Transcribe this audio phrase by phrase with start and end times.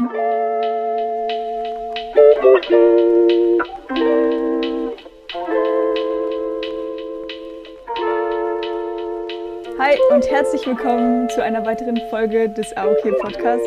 [0.00, 0.06] Hi
[10.10, 13.66] und herzlich willkommen zu einer weiteren Folge des AOK Podcasts.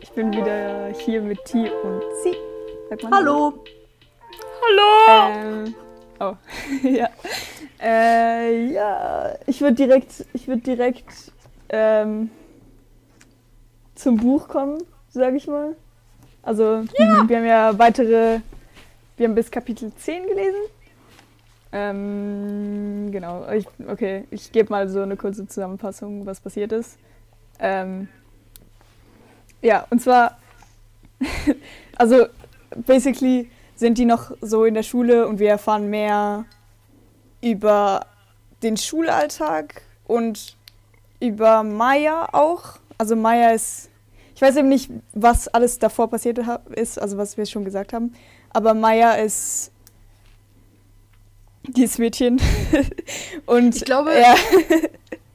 [0.00, 2.02] Ich bin wieder hier mit T und
[3.04, 3.62] man Hallo.
[4.66, 5.36] Hallo.
[5.38, 5.74] Ähm,
[6.18, 6.34] oh,
[6.82, 7.10] ja.
[7.80, 11.30] Äh, ja, ich würde direkt, ich würde direkt
[11.68, 12.32] ähm,
[13.94, 15.76] zum Buch kommen, sage ich mal.
[16.42, 17.28] Also ja.
[17.28, 18.40] wir haben ja weitere,
[19.16, 20.60] wir haben bis Kapitel 10 gelesen.
[21.72, 26.98] Ähm, genau, ich, okay, ich gebe mal so eine kurze Zusammenfassung, was passiert ist.
[27.60, 28.08] Ähm,
[29.62, 30.38] ja, und zwar,
[31.96, 32.26] also
[32.86, 36.44] basically sind die noch so in der Schule und wir erfahren mehr
[37.40, 38.06] über
[38.62, 40.56] den Schulalltag und
[41.20, 42.78] über Maya auch.
[42.98, 43.89] Also Maya ist,
[44.40, 46.40] ich weiß eben nicht, was alles davor passiert
[46.70, 48.14] ist, also was wir schon gesagt haben,
[48.48, 49.70] aber Maya ist
[51.64, 52.40] dieses Mädchen.
[53.44, 54.34] und ich glaube, ja.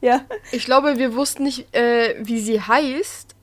[0.00, 0.20] ja.
[0.50, 3.36] Ich glaube, wir wussten nicht, äh, wie sie heißt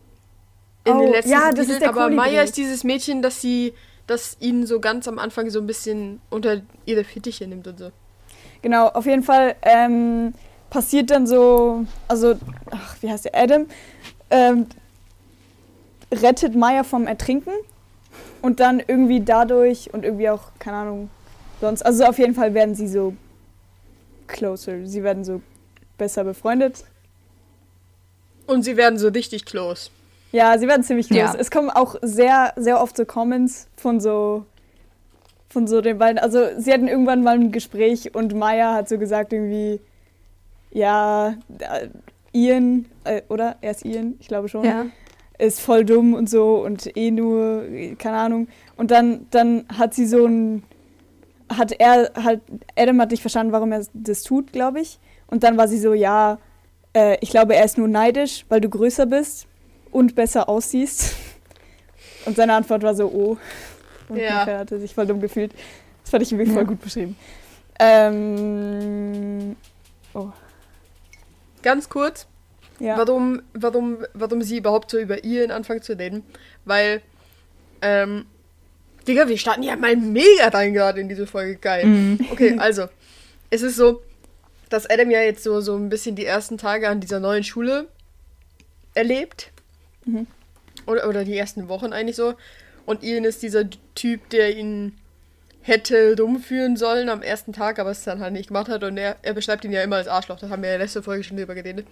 [0.84, 3.74] in oh, den letzten ja, das ist der aber Maya ist dieses Mädchen, das sie,
[4.06, 7.92] das ihn so ganz am Anfang so ein bisschen unter ihre Fittiche nimmt und so.
[8.62, 10.34] Genau, auf jeden Fall ähm,
[10.70, 12.36] passiert dann so, also,
[12.70, 13.68] ach, wie heißt der, Adam,
[14.30, 14.68] ähm,
[16.22, 17.54] rettet Maya vom Ertrinken
[18.42, 21.10] und dann irgendwie dadurch und irgendwie auch, keine Ahnung,
[21.62, 23.14] sonst, also auf jeden Fall werden sie so
[24.28, 25.42] closer, sie werden so
[25.98, 26.84] besser befreundet.
[28.46, 29.90] Und sie werden so richtig close.
[30.32, 31.22] Ja, sie werden ziemlich close.
[31.22, 31.36] Ja.
[31.38, 34.46] Es kommen auch sehr, sehr oft so Comments von so
[35.54, 36.18] von so den beiden.
[36.18, 39.80] Also sie hatten irgendwann mal ein Gespräch und Maya hat so gesagt irgendwie,
[40.72, 41.90] ja, äh,
[42.34, 43.58] Ian, äh, oder?
[43.62, 44.66] Er ist Ian, ich glaube schon.
[44.66, 44.88] Ja.
[45.44, 47.66] Ist voll dumm und so und eh nur,
[47.98, 48.48] keine Ahnung.
[48.78, 50.64] Und dann, dann hat sie so ein,
[51.50, 52.40] hat er halt,
[52.78, 55.00] Adam hat nicht verstanden, warum er das tut, glaube ich.
[55.28, 56.38] Und dann war sie so, ja,
[56.96, 59.48] äh, ich glaube, er ist nur neidisch, weil du größer bist
[59.92, 61.16] und besser aussiehst.
[62.26, 63.38] Und seine Antwort war so, oh.
[64.08, 64.46] Und ja.
[64.46, 65.54] hat er sich voll dumm gefühlt.
[66.04, 66.56] Das fand ich irgendwie ja.
[66.56, 67.18] voll gut beschrieben.
[67.80, 69.58] Ähm,
[70.14, 70.30] oh.
[71.62, 72.28] Ganz kurz,
[72.84, 72.98] ja.
[72.98, 76.24] warum, warum, warum sie überhaupt so über ihren Anfang zu reden.
[76.66, 77.02] Weil,
[77.82, 78.26] ähm,
[79.08, 81.56] Digga, wir starten ja mal mega rein gerade in diese Folge.
[81.56, 81.86] Geil.
[81.86, 82.20] Mhm.
[82.32, 82.88] Okay, also,
[83.50, 84.02] es ist so,
[84.70, 87.88] dass Adam ja jetzt so, so ein bisschen die ersten Tage an dieser neuen Schule
[88.94, 89.52] erlebt.
[90.06, 90.28] Mhm.
[90.86, 92.34] Oder, oder die ersten Wochen eigentlich so.
[92.86, 93.64] Und Ian ist dieser
[93.96, 94.98] Typ, der ihn
[95.62, 98.84] hätte dumm führen sollen am ersten Tag, aber es dann halt nicht gemacht hat.
[98.84, 100.40] Und er, er beschreibt ihn ja immer als Arschloch.
[100.40, 101.88] Das haben wir ja letzte Folge schon drüber geredet.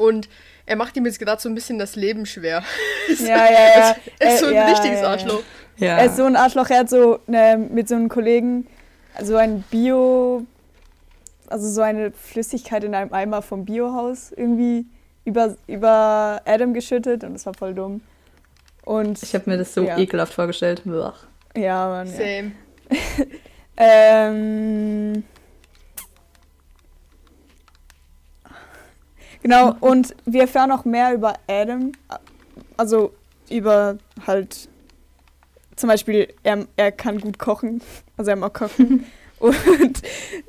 [0.00, 0.30] Und
[0.64, 2.64] er macht ihm jetzt gerade so ein bisschen das Leben schwer.
[3.18, 3.96] Ja, ja, ja.
[4.18, 5.42] Er ist so ein ja, richtiges Arschloch.
[5.76, 5.98] Ja.
[5.98, 6.70] Er ist so ein Arschloch.
[6.70, 8.66] Er hat so ne, mit so einem Kollegen
[9.20, 10.46] so ein Bio,
[11.48, 14.86] also so eine Flüssigkeit in einem Eimer vom Biohaus irgendwie
[15.24, 18.00] über, über Adam geschüttet und das war voll dumm.
[18.84, 19.98] Und, ich habe mir das so ja.
[19.98, 20.82] ekelhaft vorgestellt.
[20.84, 21.14] Blech.
[21.56, 22.06] Ja, Mann.
[22.06, 22.52] Same.
[22.88, 23.26] Ja.
[24.28, 25.24] ähm,
[29.42, 31.92] genau, und wir erfahren noch mehr über Adam.
[32.76, 33.12] Also
[33.48, 34.68] über halt
[35.76, 37.80] zum Beispiel, er, er kann gut kochen.
[38.16, 39.06] Also er mag kochen.
[39.38, 40.02] und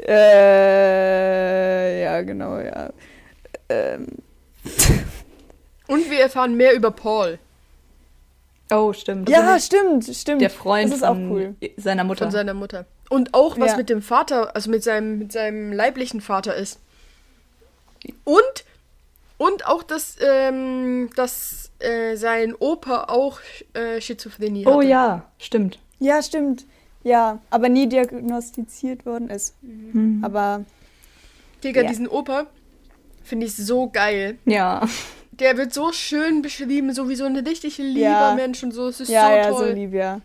[0.05, 2.91] äh, ja, genau, ja.
[3.69, 4.07] Ähm,
[5.87, 7.39] und wir erfahren mehr über Paul.
[8.71, 9.29] Oh, stimmt.
[9.29, 10.41] Ja, stimmt, stimmt.
[10.41, 11.55] Der Freund das ist auch cool.
[11.77, 12.25] seiner Mutter.
[12.25, 12.85] Von seiner Mutter.
[13.09, 13.77] Und auch was ja.
[13.77, 16.79] mit dem Vater, also mit seinem, mit seinem leiblichen Vater ist.
[18.23, 18.65] Und,
[19.41, 23.39] und auch, dass, ähm, dass äh, sein Opa auch
[23.73, 24.71] äh, Schizophrenie hat.
[24.71, 25.79] Oh ja, stimmt.
[25.97, 26.67] Ja, stimmt.
[27.03, 29.55] Ja, aber nie diagnostiziert worden ist.
[29.63, 30.23] Mhm.
[30.23, 30.63] Aber.
[31.63, 31.87] Digga, ja.
[31.87, 32.45] diesen Opa
[33.23, 34.37] finde ich so geil.
[34.45, 34.87] Ja.
[35.31, 38.35] Der wird so schön beschrieben, so wie so ein richtig lieber ja.
[38.35, 38.89] Mensch und so.
[38.89, 39.67] Es ist ja, so ja, toll.
[39.69, 40.21] so lieb, ja.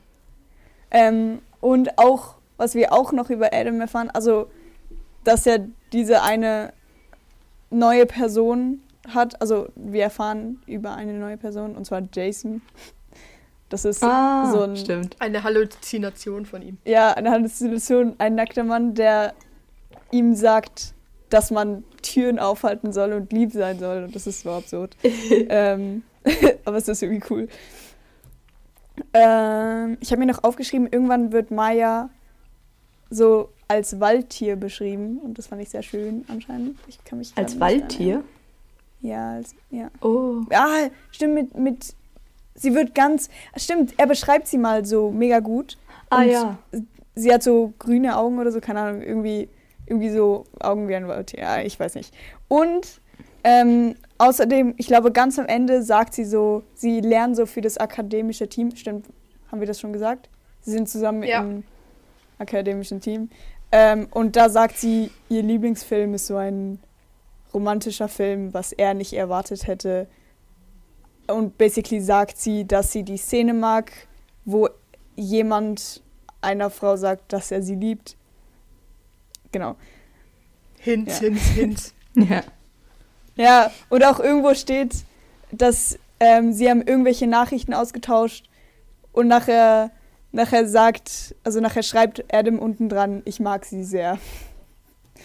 [0.91, 4.51] Ähm, und auch, was wir auch noch über Adam erfahren, also,
[5.25, 6.75] dass er diese eine
[7.71, 9.41] neue Person hat.
[9.41, 12.63] Also, wir erfahren über eine neue Person, und zwar Jason.
[13.69, 15.17] Das ist ah, so ein, stimmt.
[15.19, 16.79] eine Halluzination von ihm.
[16.85, 19.35] Ja, eine Halluzination, ein nackter Mann, der
[20.13, 20.95] ihm sagt,
[21.31, 24.05] dass man Türen aufhalten soll und lieb sein soll.
[24.05, 24.97] Und das ist so absurd.
[25.31, 26.05] ähm,
[26.65, 27.49] aber es ist irgendwie cool.
[29.13, 32.11] Ähm, ich habe mir noch aufgeschrieben, irgendwann wird Maya
[33.11, 35.19] so als Waldtier beschrieben.
[35.19, 36.79] Und das fand ich sehr schön anscheinend.
[36.87, 38.23] Ich kann mich als Waldtier?
[39.01, 39.91] Ja, als, ja.
[40.01, 40.43] Oh.
[40.51, 41.95] Ja, stimmt, mit, mit
[42.55, 45.77] sie wird ganz, stimmt, er beschreibt sie mal so mega gut.
[46.11, 46.59] Ah ja.
[47.15, 49.49] Sie hat so grüne Augen oder so, keine Ahnung, irgendwie,
[49.87, 51.33] irgendwie so Augen wie ein Wald.
[51.33, 52.15] Ja, ich weiß nicht.
[52.49, 53.01] Und
[53.45, 57.79] ähm, außerdem, ich glaube, ganz am Ende sagt sie so, sie lernen so für das
[57.79, 58.75] akademische Team.
[58.75, 59.07] Stimmt,
[59.51, 60.29] haben wir das schon gesagt?
[60.63, 61.41] Sie sind zusammen ja.
[61.41, 61.63] im
[62.39, 63.31] akademischen Team.
[63.73, 66.79] Ähm, und da sagt sie, ihr Lieblingsfilm ist so ein
[67.53, 70.07] romantischer Film, was er nicht erwartet hätte.
[71.27, 73.93] Und basically sagt sie, dass sie die Szene mag,
[74.45, 74.69] wo
[75.17, 76.03] jemand
[76.41, 78.17] einer Frau sagt, dass er sie liebt.
[79.53, 79.77] Genau.
[80.79, 81.15] Hint, ja.
[81.15, 81.93] hint, hint.
[82.15, 82.43] ja.
[83.37, 84.95] Ja, und auch irgendwo steht,
[85.53, 88.49] dass ähm, sie haben irgendwelche Nachrichten ausgetauscht
[89.13, 89.91] und nachher,
[90.33, 94.19] nachher sagt, also nachher schreibt Adam unten dran, ich mag sie sehr.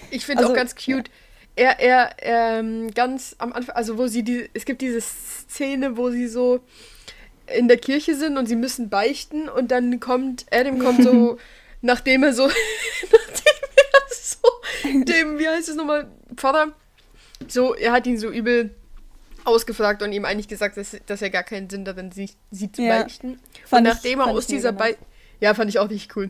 [0.10, 1.08] Ich finde also, auch ganz cute.
[1.08, 1.14] Ja.
[1.56, 6.10] Er, er, ähm, ganz am Anfang, also wo sie die, es gibt diese Szene, wo
[6.10, 6.62] sie so
[7.48, 11.38] in der Kirche sind und sie müssen beichten und dann kommt, Adam kommt so,
[11.82, 12.48] nachdem er so,
[13.12, 13.54] nachdem
[13.84, 14.48] er so,
[15.04, 16.74] dem, wie heißt es nochmal, Vater,
[17.48, 18.74] so, er hat ihn so übel
[19.44, 22.82] ausgefragt und ihm eigentlich gesagt, dass, dass er gar keinen Sinn darin sieht, sie zu
[22.82, 23.02] ja.
[23.02, 23.40] beichten.
[23.66, 25.04] Fand und nachdem ich, er aus dieser Beichte.
[25.40, 26.30] Ja, fand ich auch nicht cool.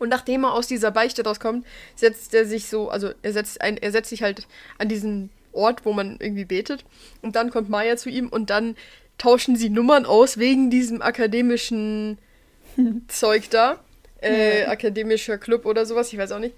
[0.00, 1.64] Und nachdem er aus dieser Beichte rauskommt,
[1.94, 4.48] setzt er sich so, also er setzt ein, er setzt sich halt
[4.78, 6.84] an diesen Ort, wo man irgendwie betet.
[7.22, 8.76] Und dann kommt Maya zu ihm und dann
[9.18, 12.18] tauschen sie Nummern aus wegen diesem akademischen
[13.06, 13.78] Zeug da.
[14.22, 16.54] Äh, akademischer Club oder sowas, ich weiß auch nicht.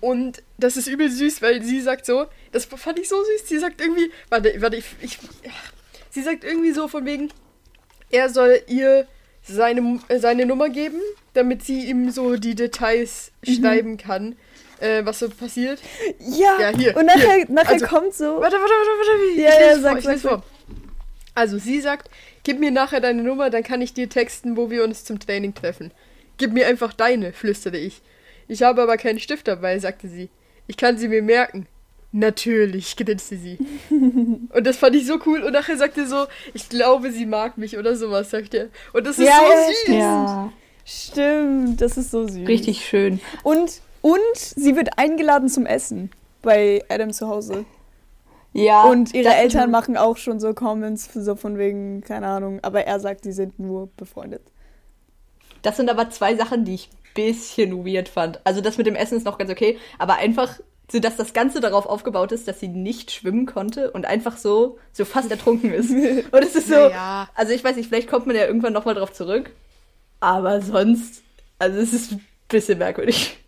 [0.00, 3.58] Und das ist übel süß, weil sie sagt so, das fand ich so süß, sie
[3.58, 5.18] sagt irgendwie, warte, warte, ich, ich
[6.08, 7.30] sie sagt irgendwie so von wegen,
[8.10, 9.06] er soll ihr
[9.46, 11.00] seine, seine Nummer geben,
[11.34, 13.52] damit sie ihm so die Details mhm.
[13.52, 14.36] schreiben kann,
[14.80, 15.80] äh, was so passiert.
[16.18, 17.46] Ja, ja hier, und nachher, hier.
[17.48, 18.24] nachher also, kommt so.
[18.24, 19.40] Warte, warte, warte, warte.
[19.40, 20.42] Ja, ja, sag, sag, sag.
[21.34, 22.10] Also sie sagt,
[22.44, 25.54] gib mir nachher deine Nummer, dann kann ich dir texten, wo wir uns zum Training
[25.54, 25.92] treffen.
[26.38, 28.00] Gib mir einfach deine, flüsterte ich.
[28.48, 30.30] Ich habe aber keinen Stift dabei, sagte sie.
[30.66, 31.66] Ich kann sie mir merken.
[32.12, 33.58] Natürlich, grinste sie.
[33.90, 35.42] und das fand ich so cool.
[35.42, 38.68] Und nachher sagte so, ich glaube, sie mag mich oder sowas, sagt er.
[38.92, 39.98] Und das ist ja, so süß.
[39.98, 40.52] Ja,
[40.84, 42.48] stimmt, das ist so süß.
[42.48, 43.20] Richtig schön.
[43.42, 46.10] Und, und sie wird eingeladen zum Essen
[46.42, 47.64] bei Adam zu Hause.
[48.52, 48.84] Ja.
[48.84, 53.00] Und ihre Eltern machen auch schon so Comments, so von wegen, keine Ahnung, aber er
[53.00, 54.42] sagt, die sind nur befreundet.
[55.60, 58.40] Das sind aber zwei Sachen, die ich bisschen weird fand.
[58.44, 60.60] Also das mit dem Essen ist noch ganz okay, aber einfach
[60.90, 64.78] so, dass das Ganze darauf aufgebaut ist, dass sie nicht schwimmen konnte und einfach so,
[64.92, 65.90] so fast ertrunken ist.
[65.90, 67.28] Und es ist so, naja.
[67.34, 69.50] also ich weiß nicht, vielleicht kommt man ja irgendwann nochmal drauf zurück,
[70.20, 71.22] aber sonst,
[71.58, 73.38] also es ist ein bisschen merkwürdig.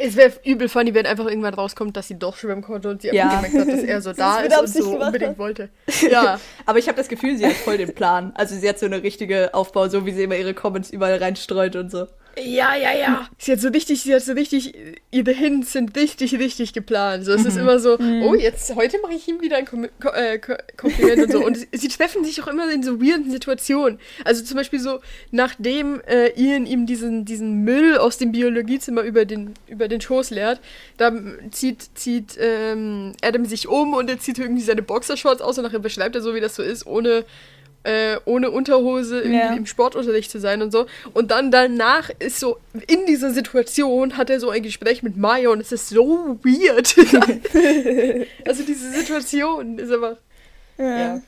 [0.00, 3.08] Es wäre übel funny, wenn einfach irgendwann rauskommt, dass sie doch schwimmen konnte und sie
[3.08, 3.28] ja.
[3.28, 5.38] einfach gemerkt hat, dass er so da ist und so unbedingt hat.
[5.38, 5.70] wollte.
[6.08, 6.38] Ja.
[6.66, 8.32] Aber ich habe das Gefühl, sie hat voll den Plan.
[8.36, 11.74] Also sie hat so eine richtige Aufbau, so wie sie immer ihre Comments überall reinstreut
[11.74, 12.06] und so.
[12.44, 13.28] Ja, ja, ja.
[13.38, 14.74] Sie hat so richtig, sie hat so richtig,
[15.10, 17.24] ihre Hints sind richtig, richtig geplant.
[17.24, 17.46] So, es mhm.
[17.48, 18.22] ist immer so, mhm.
[18.22, 20.38] oh, jetzt, heute mache ich ihm wieder ein Kom äh,
[20.76, 21.44] Kompliment und so.
[21.44, 23.98] Und sie treffen sich auch immer in so weirden Situationen.
[24.24, 25.00] Also zum Beispiel so,
[25.30, 30.30] nachdem äh, Ian ihm diesen, diesen Müll aus dem Biologiezimmer über den, über den Schoß
[30.30, 30.60] leert,
[30.96, 31.12] da
[31.50, 35.78] zieht, zieht ähm, Adam sich um und er zieht irgendwie seine Boxershorts aus und nachher
[35.78, 37.24] beschreibt er so, wie das so ist, ohne
[37.84, 39.52] äh, ohne Unterhose ja.
[39.54, 40.86] im Sportunterricht zu sein und so.
[41.14, 45.50] Und dann danach ist so, in dieser Situation hat er so ein Gespräch mit Maya
[45.50, 46.96] und es ist so weird.
[48.46, 50.16] also diese Situation ist einfach.
[50.76, 50.98] Ja.
[50.98, 51.22] ja.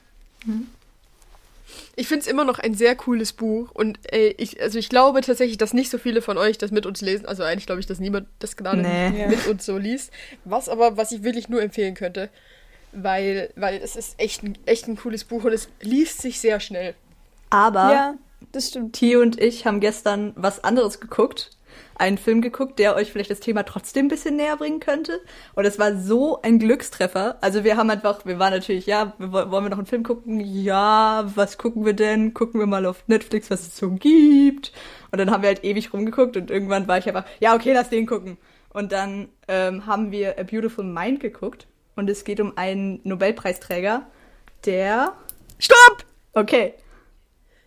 [1.96, 5.20] Ich finde es immer noch ein sehr cooles Buch und äh, ich, also ich glaube
[5.20, 7.26] tatsächlich, dass nicht so viele von euch das mit uns lesen.
[7.26, 9.26] Also eigentlich glaube ich, dass niemand das gerade nee.
[9.26, 10.10] mit uns so liest.
[10.44, 12.30] Was aber, was ich wirklich nur empfehlen könnte,
[12.92, 16.60] weil, weil es ist echt ein, echt ein cooles Buch und es liest sich sehr
[16.60, 16.94] schnell.
[17.50, 18.14] Aber ja,
[18.52, 18.94] das stimmt.
[18.94, 21.50] Tio und ich haben gestern was anderes geguckt.
[21.94, 25.20] Einen Film geguckt, der euch vielleicht das Thema trotzdem ein bisschen näher bringen könnte.
[25.54, 27.36] Und es war so ein Glückstreffer.
[27.42, 30.40] Also wir haben einfach, wir waren natürlich, ja, wollen wir noch einen Film gucken?
[30.40, 32.32] Ja, was gucken wir denn?
[32.32, 34.72] Gucken wir mal auf Netflix, was es so gibt.
[35.10, 37.90] Und dann haben wir halt ewig rumgeguckt und irgendwann war ich einfach, ja, okay, lass
[37.90, 38.38] den gucken.
[38.70, 41.66] Und dann ähm, haben wir A Beautiful Mind geguckt
[41.96, 44.06] und es geht um einen Nobelpreisträger,
[44.64, 45.14] der.
[45.58, 46.04] Stopp!
[46.32, 46.74] Okay.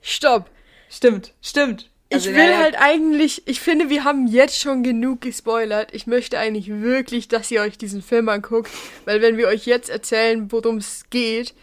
[0.01, 0.49] Stopp.
[0.89, 1.89] Stimmt, stimmt.
[2.11, 5.93] Also, ich will ja, halt eigentlich, ich finde, wir haben jetzt schon genug gespoilert.
[5.93, 8.69] Ich möchte eigentlich wirklich, dass ihr euch diesen Film anguckt,
[9.05, 11.55] weil wenn wir euch jetzt erzählen, worum es geht,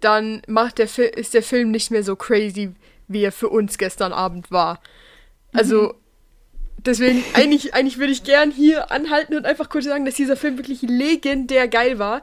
[0.00, 2.72] dann macht der ist der Film nicht mehr so crazy,
[3.08, 4.80] wie er für uns gestern Abend war.
[5.52, 5.94] Also, mhm.
[6.86, 10.58] Deswegen, eigentlich, eigentlich würde ich gern hier anhalten und einfach kurz sagen, dass dieser Film
[10.58, 12.22] wirklich legendär geil war.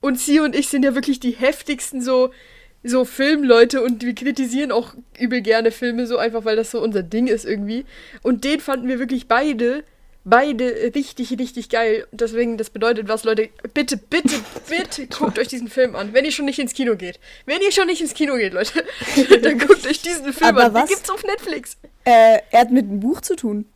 [0.00, 2.30] Und sie und ich sind ja wirklich die heftigsten so
[2.84, 7.02] so Filmleute und wir kritisieren auch übel gerne Filme, so einfach, weil das so unser
[7.02, 7.84] Ding ist irgendwie.
[8.22, 9.84] Und den fanden wir wirklich beide,
[10.24, 12.06] beide richtig, richtig geil.
[12.10, 14.34] Und deswegen, das bedeutet was, Leute, bitte, bitte,
[14.68, 16.12] bitte guckt euch diesen Film an.
[16.12, 17.20] Wenn ihr schon nicht ins Kino geht.
[17.46, 18.84] Wenn ihr schon nicht ins Kino geht, Leute,
[19.42, 20.74] dann guckt euch diesen Film Aber an.
[20.74, 20.88] Was?
[20.88, 21.76] Den gibt's auf Netflix.
[22.04, 23.66] Äh, er hat mit einem Buch zu tun.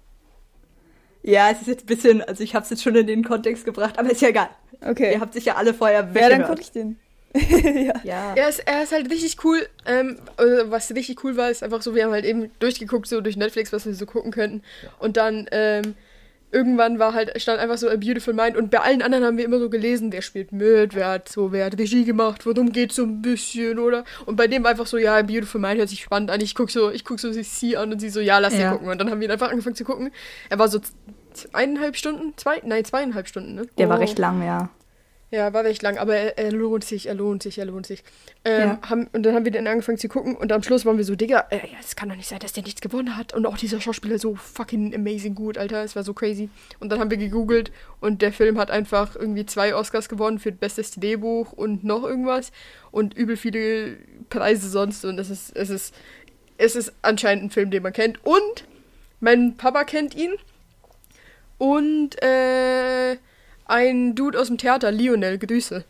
[1.27, 3.65] Ja, es ist jetzt ein bisschen, also ich habe es jetzt schon in den Kontext
[3.65, 4.49] gebracht, aber ist ja egal.
[4.81, 5.15] Okay.
[5.15, 6.33] Ihr habt sich ja alle vorher weggehört.
[6.33, 6.99] Ja, dann guck ich den.
[7.35, 7.95] ja.
[8.05, 8.35] ja.
[8.37, 9.67] Er, ist, er ist halt richtig cool.
[9.87, 13.21] Ähm, also was richtig cool war, ist einfach so, wir haben halt eben durchgeguckt, so
[13.21, 14.63] durch Netflix, was wir so gucken könnten.
[15.01, 15.97] Und dann ähm,
[16.53, 19.45] irgendwann war halt, stand einfach so A Beautiful Mind und bei allen anderen haben wir
[19.45, 22.93] immer so gelesen, wer spielt mit, wer hat so, wer hat Regie gemacht, worum geht
[22.93, 24.05] so ein bisschen, oder?
[24.27, 26.41] Und bei dem war einfach so, ja, A Beautiful Mind hört sich spannend an.
[26.41, 28.73] Ich guck so, ich guck so sie an und sie so, ja, lass ja.
[28.73, 28.89] gucken.
[28.89, 30.13] Und dann haben wir ihn einfach angefangen zu gucken.
[30.49, 30.79] Er war so
[31.53, 33.67] eineinhalb Stunden, zwei, nein, zweieinhalb Stunden, ne?
[33.79, 33.91] Der oh.
[33.91, 34.71] war recht lang, ja.
[35.33, 38.05] Ja, war recht lang, aber er, er, lohnt sich, er lohnt sich, er lohnt sich.
[38.45, 38.79] Ähm, ja.
[38.89, 41.17] haben, und dann haben wir dann angefangen zu gucken und am Schluss waren wir so,
[41.17, 43.35] Digga, äh, es kann doch nicht sein, dass der nichts gewonnen hat.
[43.35, 46.49] Und auch dieser Schauspieler so fucking amazing gut, Alter, es war so crazy.
[46.79, 50.53] Und dann haben wir gegoogelt und der Film hat einfach irgendwie zwei Oscars gewonnen für
[50.53, 52.53] bestes Drehbuch und noch irgendwas
[52.93, 53.97] und übel viele
[54.31, 55.95] Preise sonst und es ist, es ist,
[56.57, 58.25] es ist anscheinend ein Film, den man kennt.
[58.25, 58.65] Und
[59.19, 60.35] mein Papa kennt ihn
[61.59, 63.17] und, äh,
[63.67, 65.85] ein Dude aus dem Theater, Lionel, Grüße.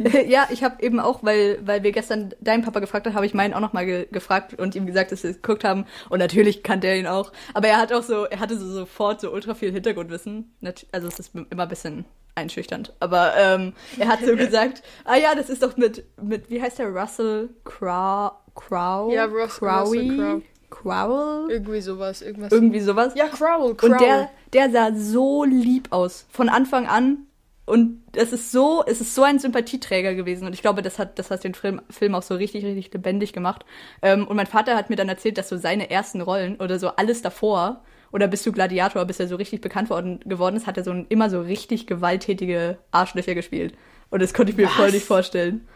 [0.26, 3.34] ja, ich habe eben auch, weil, weil wir gestern deinen Papa gefragt haben, habe ich
[3.34, 5.84] meinen auch nochmal ge gefragt und ihm gesagt, dass wir es geguckt haben.
[6.08, 7.32] Und natürlich kannte er ihn auch.
[7.52, 10.54] Aber er hat auch so, er hatte so sofort so ultra viel Hintergrundwissen.
[10.92, 12.94] Also es ist immer ein bisschen einschüchternd.
[13.00, 16.78] Aber ähm, er hat so gesagt, ah ja, das ist doch mit, mit wie heißt
[16.78, 18.32] der, Russell Crowe?
[18.54, 19.12] Crow?
[19.12, 19.98] Ja, Russ, Crowy?
[19.98, 20.42] Russell Crowe.
[20.70, 21.50] Crowell?
[21.50, 22.52] Irgendwie sowas, irgendwas.
[22.52, 23.14] Irgendwie sowas.
[23.14, 23.92] Ja, Crowell, Crowell.
[23.92, 26.26] Und der, der sah so lieb aus.
[26.30, 27.26] Von Anfang an.
[27.66, 30.46] Und es ist so, es ist so ein Sympathieträger gewesen.
[30.46, 33.32] Und ich glaube, das hat, das hat den Film, Film auch so richtig, richtig lebendig
[33.32, 33.64] gemacht.
[34.02, 36.88] Ähm, und mein Vater hat mir dann erzählt, dass so seine ersten Rollen oder so
[36.88, 40.76] alles davor, oder bis zu Gladiator, bis er so richtig bekannt worden, geworden ist, hat
[40.76, 43.74] er so ein, immer so richtig gewalttätige Arschlöcher gespielt.
[44.10, 44.72] Und das konnte ich mir Was?
[44.72, 45.68] voll nicht vorstellen.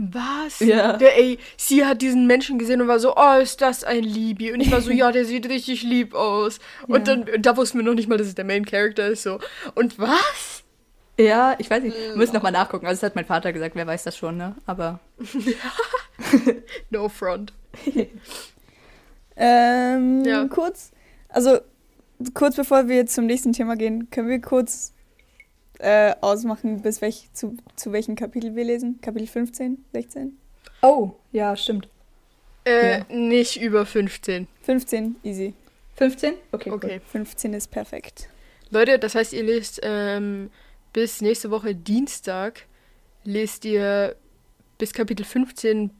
[0.00, 0.60] Was?
[0.60, 0.96] Ja.
[0.96, 4.52] Der, ey, sie hat diesen Menschen gesehen und war so, oh, ist das ein Liebie?
[4.52, 6.60] Und ich war so, ja, der sieht richtig lieb aus.
[6.86, 7.16] Und ja.
[7.16, 9.40] dann, da wussten wir noch nicht mal, dass es der Main Character ist, so.
[9.74, 10.62] Und was?
[11.18, 11.96] Ja, ich weiß nicht.
[11.96, 12.86] Wir müssen nochmal nachgucken.
[12.86, 14.54] Also, das hat mein Vater gesagt, wer weiß das schon, ne?
[14.66, 15.00] Aber.
[16.90, 17.52] no front.
[19.36, 20.46] ähm, ja.
[20.46, 20.92] kurz,
[21.28, 21.58] also,
[22.34, 24.94] kurz bevor wir zum nächsten Thema gehen, können wir kurz
[25.78, 29.00] äh, ausmachen, bis welch, zu, zu welchem Kapitel wir lesen.
[29.00, 30.38] Kapitel 15, 16?
[30.82, 31.88] Oh, ja, stimmt.
[32.64, 33.04] Äh, ja.
[33.08, 34.46] nicht über 15.
[34.62, 35.54] 15, easy.
[35.96, 36.34] 15?
[36.52, 36.94] Okay, okay.
[36.94, 37.00] Cool.
[37.10, 38.28] 15 ist perfekt.
[38.70, 40.50] Leute, das heißt, ihr lest ähm,
[40.92, 42.66] bis nächste Woche Dienstag,
[43.24, 44.14] lest ihr
[44.78, 45.90] bis Kapitel 15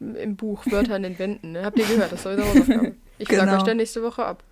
[0.00, 1.52] im Buch Wörter an den Wänden.
[1.52, 1.64] Ne?
[1.64, 2.12] Habt ihr gehört?
[2.12, 2.96] Das soll eure Hausaufgabe.
[3.18, 3.44] Ich genau.
[3.44, 4.42] sag euch dann nächste Woche ab.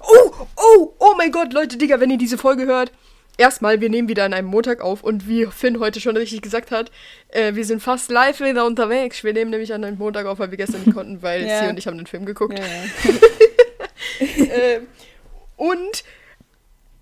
[0.00, 2.92] Oh, oh, oh mein Gott, Leute, Digga, wenn ihr diese Folge hört,
[3.36, 6.70] erstmal, wir nehmen wieder an einem Montag auf und wie Finn heute schon richtig gesagt
[6.70, 6.90] hat,
[7.28, 9.24] äh, wir sind fast live wieder unterwegs.
[9.24, 11.62] Wir nehmen nämlich an einem Montag auf, weil wir gestern nicht konnten, weil ja.
[11.62, 12.58] sie und ich haben den Film geguckt.
[12.58, 14.44] Ja, ja.
[14.54, 14.80] äh,
[15.56, 16.04] und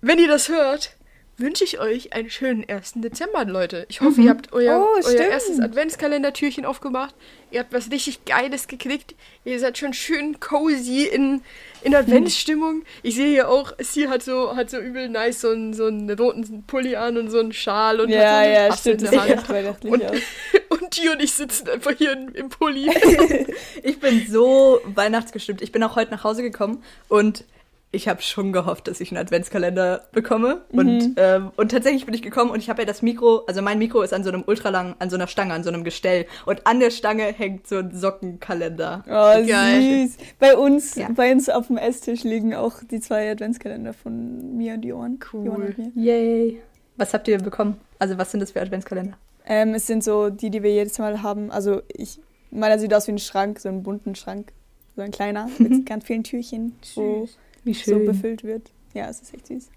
[0.01, 0.95] wenn ihr das hört,
[1.41, 2.93] wünsche ich euch einen schönen 1.
[2.95, 3.85] Dezember, Leute.
[3.89, 4.25] Ich hoffe, mhm.
[4.25, 7.15] ihr habt euer, oh, euer erstes Adventskalendertürchen aufgemacht.
[7.51, 9.15] Ihr habt was richtig Geiles gekriegt.
[9.43, 11.41] Ihr seid schon schön cozy in,
[11.81, 12.83] in Adventsstimmung.
[13.03, 16.09] Ich sehe hier auch, sie hat so, hat so übel nice so einen, so einen
[16.09, 19.91] roten Pulli an und so einen Schal und ja, so ja, stimmt, das sieht weihnachtlich
[19.91, 20.17] und, aus.
[20.69, 22.89] und die und ich sitzen einfach hier im Pulli.
[23.83, 25.61] ich bin so weihnachtsgestimmt.
[25.61, 27.43] Ich bin auch heute nach Hause gekommen und
[27.93, 30.61] ich habe schon gehofft, dass ich einen Adventskalender bekomme.
[30.71, 30.79] Mhm.
[30.79, 33.79] Und, ähm, und tatsächlich bin ich gekommen und ich habe ja das Mikro, also mein
[33.79, 36.25] Mikro ist an so einem ultralang, an so einer Stange, an so einem Gestell.
[36.45, 39.03] Und an der Stange hängt so ein Sockenkalender.
[39.07, 40.07] Oh, Geil.
[40.07, 40.17] süß.
[40.39, 41.09] Bei uns, ja.
[41.13, 45.19] bei uns auf dem Esstisch liegen auch die zwei Adventskalender von mir und Johann.
[45.31, 45.45] Cool.
[45.45, 45.91] Johann und mir.
[45.95, 46.61] Yay.
[46.95, 47.79] Was habt ihr bekommen?
[47.99, 49.17] Also was sind das für Adventskalender?
[49.45, 51.51] Ähm, es sind so die, die wir jedes Mal haben.
[51.51, 52.19] Also ich,
[52.51, 54.53] meiner sieht aus wie ein Schrank, so einen bunten Schrank.
[54.95, 56.75] So ein kleiner, mit ganz vielen Türchen.
[56.81, 56.95] Süß.
[56.95, 57.27] Wo
[57.63, 57.99] wie schön.
[57.99, 58.71] so befüllt wird.
[58.93, 59.69] Ja, es ist echt süß.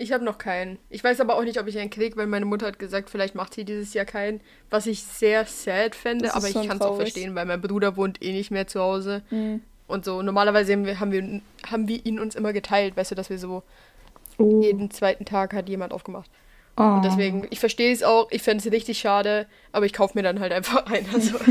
[0.00, 0.78] Ich habe noch keinen.
[0.90, 3.34] Ich weiß aber auch nicht, ob ich einen kriege, weil meine Mutter hat gesagt, vielleicht
[3.34, 4.40] macht sie dieses Jahr keinen.
[4.70, 8.22] Was ich sehr sad fände, aber ich kann es auch verstehen, weil mein Bruder wohnt
[8.22, 9.22] eh nicht mehr zu Hause.
[9.30, 9.62] Mhm.
[9.88, 13.14] Und so, normalerweise haben wir, haben, wir, haben wir ihn uns immer geteilt, weißt du,
[13.16, 13.62] dass wir so
[14.36, 14.62] oh.
[14.62, 16.30] jeden zweiten Tag hat jemand aufgemacht.
[16.76, 16.82] Oh.
[16.82, 20.22] Und deswegen, ich verstehe es auch, ich fände es richtig schade, aber ich kaufe mir
[20.22, 21.08] dann halt einfach einen.
[21.12, 21.38] Also.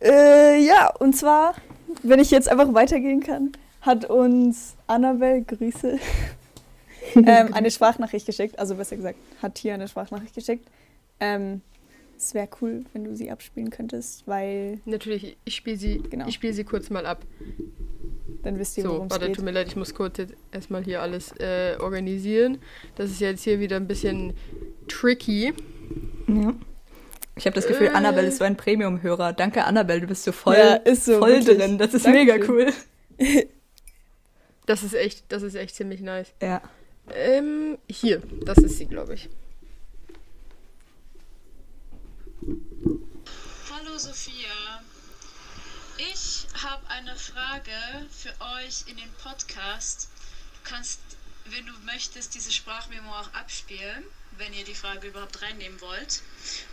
[0.00, 0.08] ja.
[0.08, 1.54] Äh, ja, und zwar
[2.02, 3.52] wenn ich jetzt einfach weitergehen kann,
[3.82, 5.98] hat uns Annabelle Grüße
[7.14, 8.58] ähm, eine Sprachnachricht geschickt.
[8.58, 10.66] Also besser gesagt, hat hier eine Sprachnachricht geschickt.
[11.18, 11.62] Ähm,
[12.16, 14.80] es wäre cool, wenn du sie abspielen könntest, weil.
[14.84, 16.26] Natürlich, ich spiele sie, genau.
[16.26, 17.24] ich sie kurz mal ab.
[18.42, 19.20] Dann wisst ihr, worum es geht.
[19.20, 22.58] Warte, tut mir leid, ich muss kurz jetzt erstmal hier alles äh, organisieren.
[22.96, 24.34] Das ist jetzt hier wieder ein bisschen
[24.86, 25.52] tricky.
[26.28, 26.54] Ja.
[27.40, 27.92] Ich habe das Gefühl, äh.
[27.92, 29.32] Annabelle ist so ein Premium-Hörer.
[29.32, 31.78] Danke, Annabelle, du bist so voll, ja, so, voll drin.
[31.78, 32.36] Das ist Dankeschön.
[32.36, 32.70] mega cool.
[34.66, 36.34] Das ist echt, das ist echt ziemlich nice.
[36.42, 36.60] Ja.
[37.14, 39.30] Ähm, hier, das ist sie, glaube ich.
[43.72, 44.82] Hallo Sophia.
[46.12, 47.72] Ich habe eine Frage
[48.10, 50.10] für euch in den Podcast.
[50.62, 51.00] Du kannst,
[51.46, 54.04] wenn du möchtest, diese Sprachmemo auch abspielen,
[54.40, 56.22] wenn ihr die Frage überhaupt reinnehmen wollt.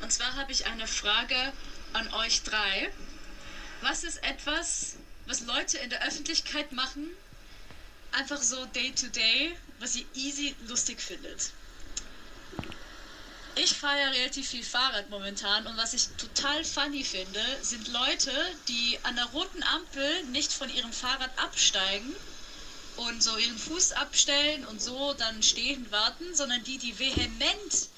[0.02, 1.54] Und zwar habe ich eine Frage
[1.94, 2.92] an euch drei.
[3.82, 4.96] Was ist etwas,
[5.28, 7.08] was Leute in der Öffentlichkeit machen,
[8.14, 11.52] einfach so day to day, was ihr easy lustig findet?
[13.56, 18.32] Ich fahre ja relativ viel Fahrrad momentan und was ich total funny finde, sind Leute,
[18.68, 22.16] die an der roten Ampel nicht von ihrem Fahrrad absteigen
[22.98, 27.90] und so ihren Fuß abstellen und so dann stehen warten, sondern die, die vehement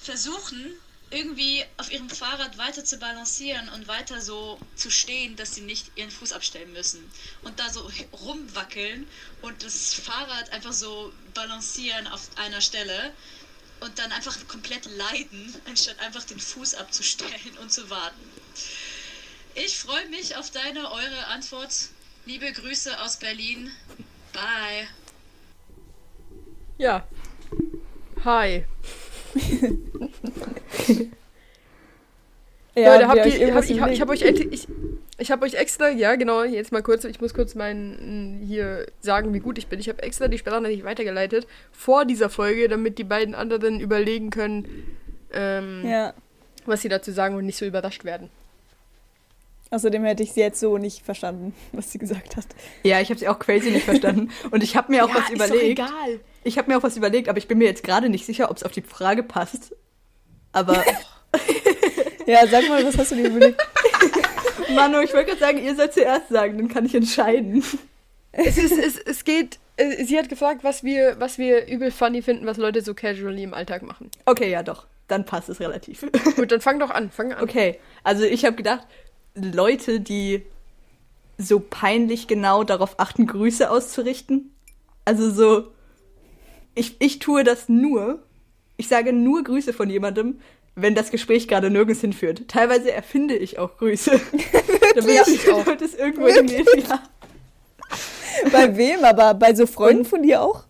[0.00, 0.72] versuchen,
[1.10, 5.92] irgendwie auf ihrem Fahrrad weiter zu balancieren und weiter so zu stehen, dass sie nicht
[5.94, 7.08] ihren Fuß abstellen müssen.
[7.42, 9.06] Und da so rumwackeln
[9.42, 13.12] und das Fahrrad einfach so balancieren auf einer Stelle
[13.80, 18.32] und dann einfach komplett leiden, anstatt einfach den Fuß abzustellen und zu warten.
[19.54, 21.72] Ich freue mich auf deine, eure Antwort.
[22.24, 23.70] Liebe Grüße aus Berlin.
[24.36, 24.86] Bye.
[26.76, 27.04] Ja.
[28.22, 28.64] Hi.
[32.74, 34.68] ja, Leute, habt ihr, hab, ich, hab, ich habe euch, ich,
[35.16, 39.32] ich habe euch extra, ja genau, jetzt mal kurz, ich muss kurz meinen hier sagen,
[39.32, 39.80] wie gut ich bin.
[39.80, 44.68] Ich habe extra die Sprachnachricht weitergeleitet vor dieser Folge, damit die beiden anderen überlegen können,
[45.32, 46.12] ähm, ja.
[46.66, 48.28] was sie dazu sagen und nicht so überrascht werden.
[49.70, 52.46] Außerdem hätte ich sie jetzt so nicht verstanden, was sie gesagt hat.
[52.82, 54.30] Ja, ich habe sie auch crazy nicht verstanden.
[54.50, 55.78] Und ich habe mir auch ja, was überlegt.
[55.78, 56.20] Ist doch egal.
[56.44, 58.56] Ich habe mir auch was überlegt, aber ich bin mir jetzt gerade nicht sicher, ob
[58.56, 59.74] es auf die Frage passt.
[60.52, 60.84] Aber.
[62.26, 63.60] ja, sag mal, was hast du dir überlegt?
[64.74, 67.62] Manu, ich wollte gerade sagen, ihr sollt zuerst sagen, dann kann ich entscheiden.
[68.32, 69.58] Es, ist, es, es geht.
[69.76, 73.42] Äh, sie hat gefragt, was wir, was wir übel funny finden, was Leute so casually
[73.42, 74.10] im Alltag machen.
[74.24, 74.86] Okay, ja doch.
[75.08, 76.04] Dann passt es relativ.
[76.36, 77.10] Gut, dann fang doch an.
[77.10, 77.42] Fang an.
[77.42, 78.86] Okay, also ich habe gedacht,
[79.36, 80.42] Leute, die
[81.38, 84.52] so peinlich genau darauf achten, Grüße auszurichten.
[85.04, 85.68] Also so,
[86.74, 88.22] ich, ich tue das nur,
[88.76, 90.40] ich sage nur Grüße von jemandem,
[90.74, 92.48] wenn das Gespräch gerade nirgends hinführt.
[92.48, 94.20] Teilweise erfinde ich auch Grüße.
[94.94, 95.66] damit ich auch.
[95.66, 96.68] es irgendwo hingeht.
[96.88, 97.02] Ja.
[98.52, 99.04] Bei wem?
[99.04, 100.64] Aber bei so Freunden Und, von dir auch?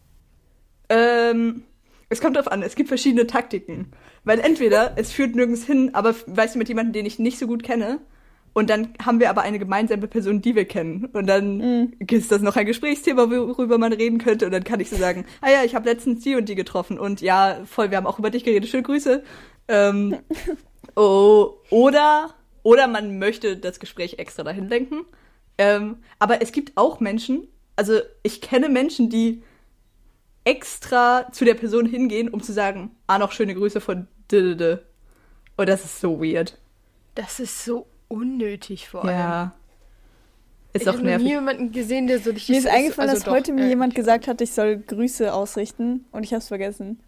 [0.89, 1.65] Ähm,
[2.09, 2.63] es kommt drauf an.
[2.63, 3.93] Es gibt verschiedene Taktiken.
[4.25, 7.47] Weil entweder es führt nirgends hin, aber weißt du, mit jemandem, den ich nicht so
[7.47, 8.01] gut kenne,
[8.57, 11.11] und dann haben wir aber eine gemeinsame Person, die wir kennen.
[11.13, 11.93] Und dann mm.
[12.11, 14.47] ist das noch ein Gesprächsthema, worüber man reden könnte.
[14.47, 16.99] Und dann kann ich so sagen, ah ja, ich habe letztens die und die getroffen.
[16.99, 18.71] Und ja, voll, wir haben auch über dich geredet.
[18.71, 19.23] Schöne Grüße.
[19.69, 20.17] Ähm,
[20.97, 25.05] oh, oder, oder man möchte das Gespräch extra dahin lenken.
[25.59, 29.43] Ähm, aber es gibt auch Menschen, also ich kenne Menschen, die
[30.45, 34.79] extra zu der Person hingehen, um zu sagen, ah, noch schöne Grüße von d.
[35.59, 36.57] Und das ist so weird.
[37.15, 39.19] Das ist so unnötig vor allem.
[39.19, 39.55] Ja.
[40.73, 42.51] Ist ich habe noch nie jemanden gesehen, der so richtig.
[42.51, 45.33] Mir ist eingefallen, also dass doch, heute mir äh, jemand gesagt hat, ich soll Grüße
[45.33, 47.01] ausrichten und ich habe es vergessen.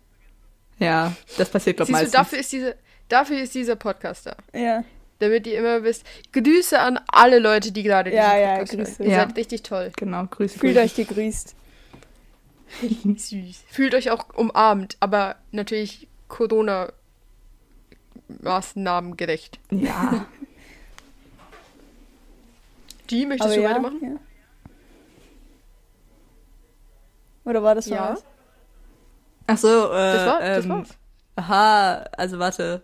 [0.79, 2.13] Ja, das passiert, glaube ich, meistens.
[2.13, 2.77] Du, dafür ist, diese,
[3.09, 4.37] dafür ist dieser Podcast da.
[4.59, 4.85] Ja.
[5.19, 6.05] Damit ihr immer wisst.
[6.33, 9.03] Grüße an alle Leute, die gerade ja, diesen Podcast ja, Grüße.
[9.03, 9.27] Ihr ja.
[9.27, 9.91] seid richtig toll.
[9.97, 10.59] Genau, Grüße.
[10.59, 11.57] Fühlt euch gegrüßt.
[13.17, 13.65] Süß.
[13.69, 19.59] Fühlt euch auch umarmt, aber natürlich Corona-Maßnahmen gerecht.
[19.71, 20.27] Ja.
[23.11, 24.01] Die, möchtest aber du ja, weitermachen?
[24.03, 24.21] Ja.
[27.45, 28.13] Oder war das schon ja.
[28.13, 28.25] was?
[29.47, 30.89] Ach so, äh, das, war, das ähm, war's.
[31.37, 32.83] Aha, also warte.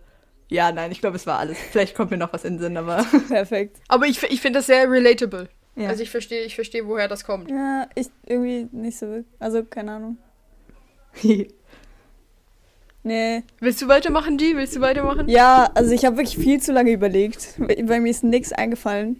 [0.49, 1.57] Ja, nein, ich glaube, es war alles.
[1.71, 3.05] Vielleicht kommt mir noch was in den Sinn, aber.
[3.27, 3.77] Perfekt.
[3.87, 5.49] Aber ich, ich finde das sehr relatable.
[5.75, 5.89] Ja.
[5.89, 7.51] Also ich verstehe, ich verstehe, woher das kommt.
[7.51, 9.35] Ja, ich irgendwie nicht so wirklich.
[9.39, 10.17] Also, keine Ahnung.
[13.03, 13.43] nee.
[13.59, 14.55] Willst du weitermachen, G?
[14.55, 15.27] Willst du weitermachen?
[15.27, 17.55] Ja, also ich habe wirklich viel zu lange überlegt.
[17.57, 19.19] Bei mir ist nichts eingefallen.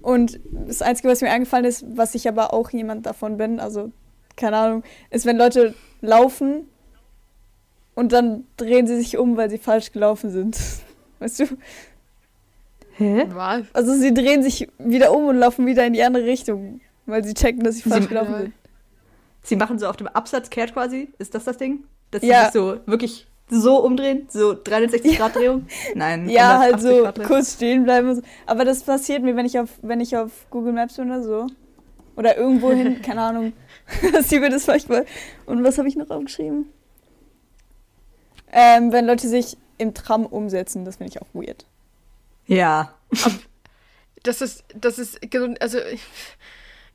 [0.00, 3.90] Und das Einzige, was mir eingefallen ist, was ich aber auch jemand davon bin, also
[4.36, 6.68] keine Ahnung, ist, wenn Leute laufen
[7.94, 10.58] und dann drehen sie sich um, weil sie falsch gelaufen sind.
[11.18, 11.44] Weißt du?
[12.96, 13.26] Hä?
[13.30, 13.64] Was?
[13.72, 17.34] Also sie drehen sich wieder um und laufen wieder in die andere Richtung, weil sie
[17.34, 18.52] checken, dass sie falsch sie, gelaufen sind.
[19.42, 21.84] Sie machen so auf dem Absatz kehrt quasi, ist das das Ding?
[22.10, 22.44] Dass sie ja.
[22.44, 24.26] sich so wirklich so umdrehen?
[24.28, 25.66] So 360 Grad Drehung?
[25.94, 26.28] Nein.
[26.28, 28.22] ja, halt so kurz stehen bleiben.
[28.46, 31.46] Aber das passiert mir, wenn ich auf, wenn ich auf Google Maps bin oder so.
[32.16, 33.52] Oder irgendwo hin, keine Ahnung.
[34.22, 35.06] Sie wird das vielleicht mal.
[35.46, 36.72] Und was habe ich noch aufgeschrieben?
[38.50, 41.66] Ähm, wenn Leute sich im Tram umsetzen, das finde ich auch weird.
[42.46, 42.94] Ja.
[44.22, 45.20] das ist, das ist,
[45.60, 45.78] also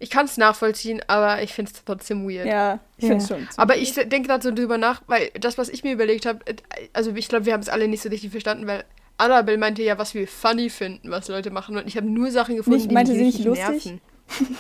[0.04, 2.46] ich, kann es nachvollziehen, aber ich finde es trotzdem weird.
[2.46, 3.38] Ja, ich finde es ja.
[3.38, 3.48] schon.
[3.58, 6.56] Aber ich denke gerade so drüber nach, weil das, was ich mir überlegt habe, äh,
[6.94, 8.84] also ich glaube, wir haben es alle nicht so richtig verstanden, weil
[9.18, 11.78] Annabelle meinte ja, was wir funny finden, was Leute machen.
[11.78, 13.86] Und ich habe nur Sachen gefunden, nicht, die meinte sie nicht lustig?
[13.86, 14.02] nerven.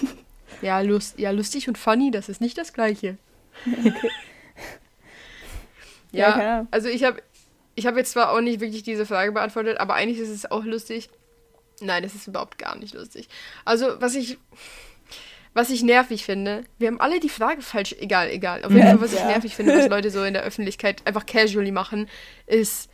[0.62, 3.18] ja, lust, ja, lustig und funny, das ist nicht das Gleiche.
[6.16, 6.20] Okay.
[6.20, 7.24] ja, ja also ich habe
[7.74, 10.64] ich habe jetzt zwar auch nicht wirklich diese Frage beantwortet, aber eigentlich ist es auch
[10.64, 11.10] lustig.
[11.82, 13.28] Nein, es ist überhaupt gar nicht lustig.
[13.66, 14.38] Also, was ich
[15.54, 18.64] was ich nervig finde, wir haben alle die Frage falsch, egal, egal.
[18.66, 21.72] Auf jeden Fall, was ich nervig finde, was Leute so in der Öffentlichkeit einfach casually
[21.72, 22.10] machen,
[22.48, 22.90] ist,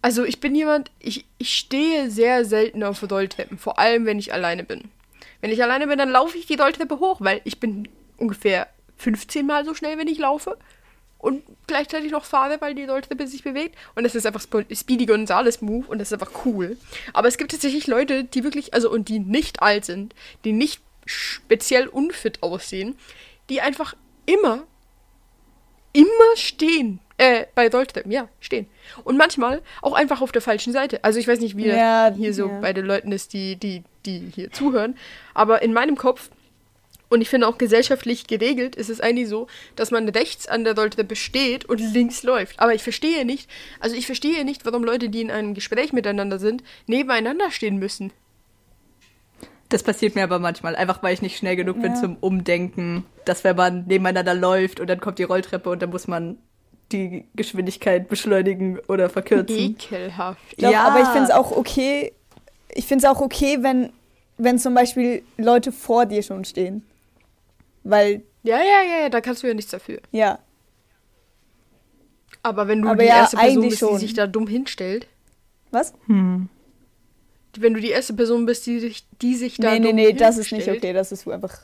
[0.00, 4.32] also ich bin jemand, ich, ich stehe sehr selten auf Rolltreppen, vor allem wenn ich
[4.32, 4.84] alleine bin.
[5.40, 9.46] Wenn ich alleine bin, dann laufe ich die Rolltreppe hoch, weil ich bin ungefähr 15
[9.46, 10.56] Mal so schnell, wenn ich laufe
[11.18, 13.76] und gleichzeitig noch fahre, weil die Rolltreppe sich bewegt.
[13.94, 16.76] Und das ist einfach Speedy Gonzales Move und das ist einfach cool.
[17.12, 20.80] Aber es gibt tatsächlich Leute, die wirklich, also und die nicht alt sind, die nicht
[21.08, 22.96] speziell unfit aussehen,
[23.48, 23.94] die einfach
[24.26, 24.64] immer,
[25.92, 27.00] immer stehen.
[27.20, 28.68] Äh, bei Rolltreppen, ja, stehen.
[29.02, 31.02] Und manchmal auch einfach auf der falschen Seite.
[31.02, 32.60] Also ich weiß nicht, wie ja, hier so ja.
[32.60, 34.96] bei den Leuten ist, die, die, die hier zuhören.
[35.34, 36.30] Aber in meinem Kopf
[37.08, 40.76] und ich finde auch gesellschaftlich geregelt ist es eigentlich so, dass man rechts an der
[40.76, 42.60] Rolltreppe steht und links läuft.
[42.60, 43.48] Aber ich verstehe nicht,
[43.80, 48.12] also ich verstehe nicht, warum Leute, die in einem Gespräch miteinander sind, nebeneinander stehen müssen.
[49.68, 51.82] Das passiert mir aber manchmal, einfach weil ich nicht schnell genug ja.
[51.82, 55.90] bin zum Umdenken, dass wenn man nebeneinander läuft und dann kommt die Rolltreppe und dann
[55.90, 56.38] muss man
[56.90, 59.56] die Geschwindigkeit beschleunigen oder verkürzen.
[59.56, 60.56] Ekelhaft.
[60.56, 62.12] Glaub, ja, aber ich finde es auch okay.
[62.74, 63.92] Ich finde es auch okay, wenn,
[64.38, 66.82] wenn zum Beispiel Leute vor dir schon stehen.
[67.84, 68.22] Weil.
[68.42, 70.00] Ja, ja, ja, ja, da kannst du ja nichts dafür.
[70.12, 70.38] Ja.
[72.42, 73.92] Aber wenn du aber die ja, erste Person bist, schon.
[73.94, 75.08] die sich da dumm hinstellt.
[75.70, 75.92] Was?
[76.06, 76.48] Hm
[77.60, 79.72] wenn du die erste Person bist, die sich, die sich da.
[79.72, 80.92] Nee, nee, nee, das ist nicht okay.
[80.92, 81.58] Das ist einfach.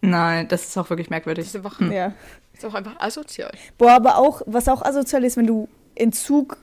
[0.00, 1.44] Nein, das ist auch wirklich merkwürdig.
[1.44, 1.90] Das ist einfach, hm.
[1.90, 2.12] ja.
[2.54, 3.50] ist auch einfach asozial.
[3.78, 6.58] Boah, aber auch, was auch asozial ist, wenn du in Zug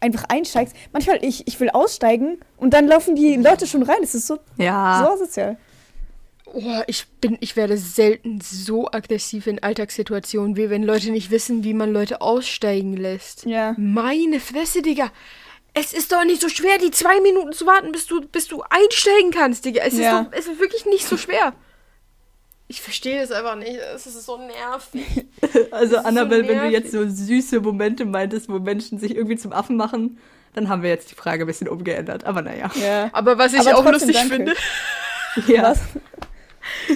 [0.00, 0.74] einfach einsteigst.
[0.92, 3.98] Manchmal, ich, ich will aussteigen und dann laufen die Leute schon rein.
[4.00, 5.04] Das ist so, ja.
[5.04, 5.56] so asozial.
[6.54, 11.62] Oh, ich bin, ich werde selten so aggressiv in Alltagssituationen, wie wenn Leute nicht wissen,
[11.62, 13.44] wie man Leute aussteigen lässt.
[13.44, 13.74] Ja.
[13.76, 15.10] Meine Fresse, Digga.
[15.74, 18.62] Es ist doch nicht so schwer, die zwei Minuten zu warten, bis du, bis du
[18.62, 19.82] einsteigen kannst, Digga.
[19.84, 20.20] Es, ja.
[20.20, 21.52] ist doch, es ist wirklich nicht so schwer.
[22.66, 23.78] Ich verstehe es einfach nicht.
[23.94, 25.26] Es ist so nervig.
[25.70, 29.52] Also, Annabelle, so wenn du jetzt so süße Momente meintest, wo Menschen sich irgendwie zum
[29.52, 30.18] Affen machen,
[30.54, 32.24] dann haben wir jetzt die Frage ein bisschen umgeändert.
[32.24, 32.70] Aber naja.
[32.74, 33.08] Ja.
[33.12, 34.34] Aber was ich Aber auch lustig danke.
[34.34, 34.54] finde.
[35.46, 35.62] ja.
[35.70, 35.80] Was?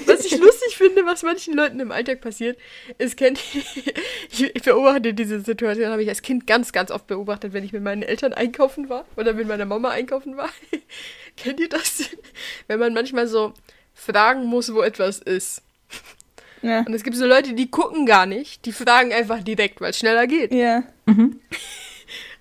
[0.06, 2.58] Was ich lustig finde, was manchen Leuten im Alltag passiert,
[2.98, 3.94] ist, kennt ich,
[4.54, 7.82] ich beobachte diese Situation, habe ich als Kind ganz, ganz oft beobachtet, wenn ich mit
[7.82, 10.50] meinen Eltern einkaufen war oder mit meiner Mama einkaufen war.
[11.36, 12.10] kennt ihr das?
[12.66, 13.54] Wenn man manchmal so
[13.94, 15.62] fragen muss, wo etwas ist.
[16.62, 16.80] Ja.
[16.80, 19.98] Und es gibt so Leute, die gucken gar nicht, die fragen einfach direkt, weil es
[19.98, 20.52] schneller geht.
[20.52, 20.84] Ja.
[21.06, 21.40] Mhm.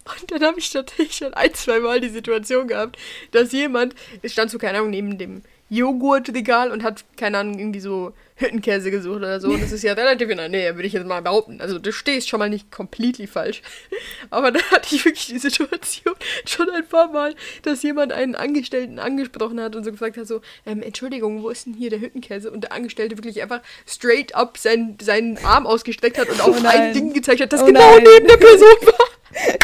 [0.06, 2.98] Und dann habe ich tatsächlich schon ein, zwei Mal die Situation gehabt,
[3.32, 7.80] dass jemand, es stand so, keine Ahnung, neben dem Joghurtregal und hat, keine Ahnung, irgendwie
[7.80, 9.48] so Hüttenkäse gesucht oder so.
[9.48, 11.62] Und das ist ja relativ in der Nähe, würde ich jetzt mal behaupten.
[11.62, 13.62] Also du stehst schon mal nicht completely falsch.
[14.30, 16.14] Aber da hatte ich wirklich die Situation
[16.46, 20.42] schon ein paar Mal, dass jemand einen Angestellten angesprochen hat und so gefragt hat, so,
[20.66, 22.52] ähm, Entschuldigung, wo ist denn hier der Hüttenkäse?
[22.52, 26.68] Und der Angestellte wirklich einfach straight up sein, seinen Arm ausgestreckt hat und auf oh
[26.68, 28.04] ein Ding gezeigt hat, das oh genau nein.
[28.14, 29.08] neben der Person war.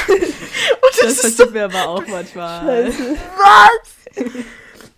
[0.08, 2.66] und das, das passiert mir aber auch manchmal.
[2.66, 3.18] Scheiße.
[3.36, 4.24] Was?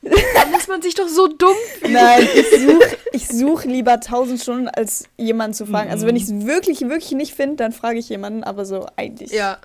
[0.01, 1.93] Dann muss man sich doch so dumm fühlen.
[1.93, 5.89] Nein, ich suche ich such lieber tausend Stunden, als jemanden zu fragen.
[5.89, 9.31] Also wenn ich es wirklich, wirklich nicht finde, dann frage ich jemanden, aber so eigentlich.
[9.31, 9.57] Ja.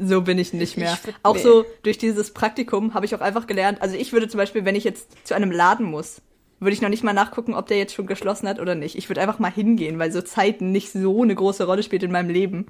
[0.00, 0.96] So bin ich nicht mehr.
[1.04, 1.42] Ich auch nee.
[1.42, 3.82] so durch dieses Praktikum habe ich auch einfach gelernt.
[3.82, 6.22] Also ich würde zum Beispiel, wenn ich jetzt zu einem Laden muss,
[6.60, 8.96] würde ich noch nicht mal nachgucken, ob der jetzt schon geschlossen hat oder nicht.
[8.96, 12.12] Ich würde einfach mal hingehen, weil so Zeiten nicht so eine große Rolle spielt in
[12.12, 12.66] meinem Leben.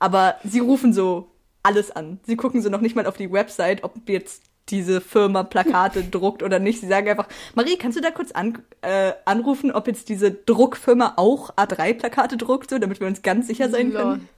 [0.00, 1.28] Aber sie rufen so
[1.62, 2.18] alles an.
[2.26, 6.42] Sie gucken so noch nicht mal auf die Website, ob jetzt diese Firma Plakate druckt
[6.42, 6.80] oder nicht.
[6.80, 11.14] Sie sagen einfach, Marie, kannst du da kurz an, äh, anrufen, ob jetzt diese Druckfirma
[11.16, 14.28] auch A3-Plakate druckt, so, damit wir uns ganz sicher sein können?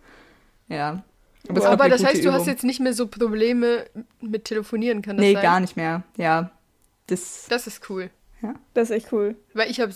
[0.68, 1.02] Ja.
[1.48, 1.66] Aber, wow.
[1.66, 2.32] Aber das heißt, Übung.
[2.32, 3.87] du hast jetzt nicht mehr so Probleme
[4.20, 5.42] mit Telefonieren, kann das nee, sein?
[5.42, 6.02] Nee, gar nicht mehr.
[6.16, 6.50] Ja.
[7.06, 8.10] Das, das ist cool.
[8.42, 8.54] Ja.
[8.72, 9.37] Das ist echt cool.
[9.52, 9.92] Weil ich habe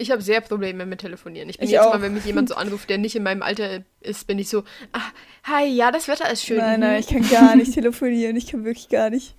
[0.00, 1.50] ich habe sehr Probleme mit Telefonieren.
[1.50, 1.92] Ich bin ich jetzt auch.
[1.92, 4.64] mal, wenn mich jemand so anruft, der nicht in meinem Alter ist, bin ich so,
[4.92, 5.02] ah,
[5.44, 6.56] hi, ja, das Wetter ist schön.
[6.56, 8.34] Nein, nein, ich kann gar nicht telefonieren.
[8.36, 9.36] Ich kann wirklich gar nicht.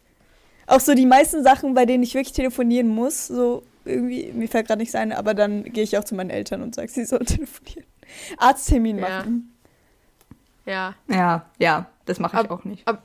[0.67, 4.67] Auch so die meisten Sachen, bei denen ich wirklich telefonieren muss, so irgendwie, mir fällt
[4.67, 7.25] gerade nichts ein, aber dann gehe ich auch zu meinen Eltern und sage, sie sollen
[7.25, 7.85] telefonieren.
[8.37, 9.53] Arzttermin machen.
[10.65, 10.95] Ja.
[11.07, 12.87] Ja, ja, das mache ich ab, auch nicht.
[12.87, 13.03] Ab,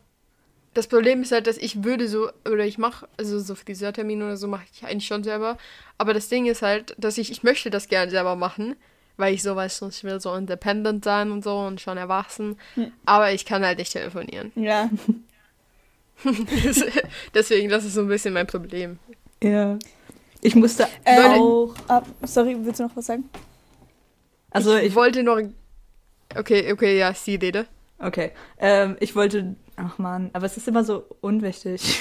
[0.75, 4.37] das Problem ist halt, dass ich würde so, oder ich mache, also so Friseurtermin oder
[4.37, 5.57] so mache ich eigentlich schon selber.
[5.97, 8.77] Aber das Ding ist halt, dass ich, ich möchte das gerne selber machen,
[9.17, 12.59] weil ich so weiß, ich will so independent sein und so und schon erwachsen.
[12.75, 12.93] Hm.
[13.07, 14.53] Aber ich kann halt nicht telefonieren.
[14.55, 14.91] Ja.
[17.35, 18.99] Deswegen, das ist so ein bisschen mein Problem.
[19.43, 19.79] Ja.
[20.43, 21.75] Ich musste äh, auch.
[21.89, 23.29] Ah, sorry, willst du noch was sagen?
[24.51, 25.41] Also ich, ich wollte noch.
[26.35, 27.67] Okay, okay, ja, sie rede.
[27.99, 28.33] Okay.
[28.59, 31.99] Ähm, ich wollte Ach man, aber es ist immer so unwichtig.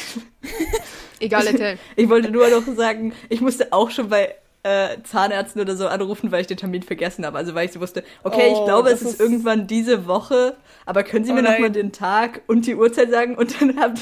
[1.20, 1.78] Egal, erzähl.
[1.98, 4.34] Ich wollte nur noch sagen, ich musste auch schon bei
[4.66, 7.38] äh, Zahnärzten oder so anrufen, weil ich den Termin vergessen habe.
[7.38, 10.58] Also weil ich so wusste, okay, oh, ich glaube, es ist, ist, irgendwann diese Woche,
[10.88, 13.36] aber können Sie oh mir nochmal den Tag und die Uhrzeit sagen?
[13.36, 14.00] Und dann habt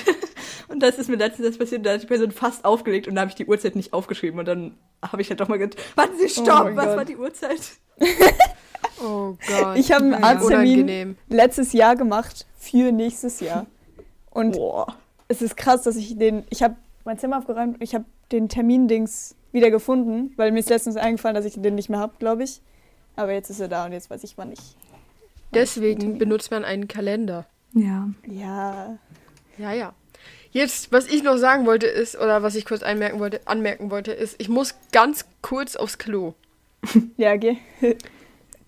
[0.69, 3.21] und das ist mir letztens das passiert, da hat die Person fast aufgelegt und da
[3.21, 6.17] habe ich die Uhrzeit nicht aufgeschrieben und dann habe ich halt doch mal gedacht, warten
[6.17, 6.97] Sie, stopp, oh was Gott.
[6.97, 7.61] war die Uhrzeit?
[9.01, 9.77] Oh Gott.
[9.77, 13.65] Ich habe einen Arzttermin letztes Jahr gemacht für nächstes Jahr.
[14.29, 14.95] Und Boah.
[15.27, 18.49] es ist krass, dass ich den, ich habe mein Zimmer aufgeräumt und ich habe den
[18.49, 22.43] Termindings wieder gefunden, weil mir ist letztens eingefallen, dass ich den nicht mehr habe, glaube
[22.43, 22.61] ich.
[23.15, 24.75] Aber jetzt ist er da und jetzt weiß ich, wann ich.
[25.53, 27.45] Deswegen benutzt man einen Kalender.
[27.73, 28.09] Ja.
[28.27, 28.97] Ja.
[29.57, 29.93] Ja, ja.
[30.51, 34.11] Jetzt, was ich noch sagen wollte, ist, oder was ich kurz anmerken wollte, anmerken wollte,
[34.11, 36.33] ist, ich muss ganz kurz aufs Klo.
[37.17, 37.57] ja, geh.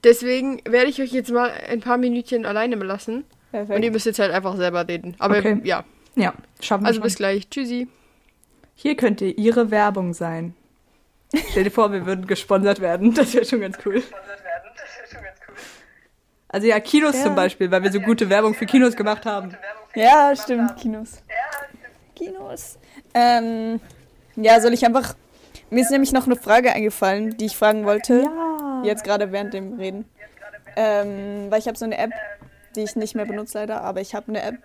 [0.04, 3.23] Deswegen werde ich euch jetzt mal ein paar Minütchen alleine belassen.
[3.51, 3.75] Perfekt.
[3.75, 5.15] Und ihr müsst jetzt halt einfach selber reden.
[5.17, 5.60] Aber okay.
[5.63, 5.84] ja.
[6.15, 7.04] Ja, schaffen wir Also schon.
[7.04, 7.49] bis gleich.
[7.49, 7.88] Tschüssi.
[8.76, 10.54] Hier könnte Ihre Werbung sein.
[11.50, 13.14] Stell dir vor, wir würden gesponsert werden.
[13.14, 14.04] Das wäre schon ganz cool.
[16.48, 17.24] Also ja, Kinos ja.
[17.24, 19.58] zum Beispiel, weil wir so gute Werbung für Kinos gemacht haben.
[19.94, 21.22] Ja, stimmt, Kinos.
[22.16, 22.78] Kinos.
[23.14, 23.80] Ähm,
[24.36, 25.16] ja, soll ich einfach.
[25.70, 28.22] Mir ist nämlich noch eine Frage eingefallen, die ich fragen wollte.
[28.22, 28.82] Ja.
[28.86, 30.06] Jetzt gerade während dem Reden.
[30.76, 32.12] Ähm, weil ich habe so eine App,
[32.76, 34.58] die ich nicht mehr benutze leider, aber ich habe eine App.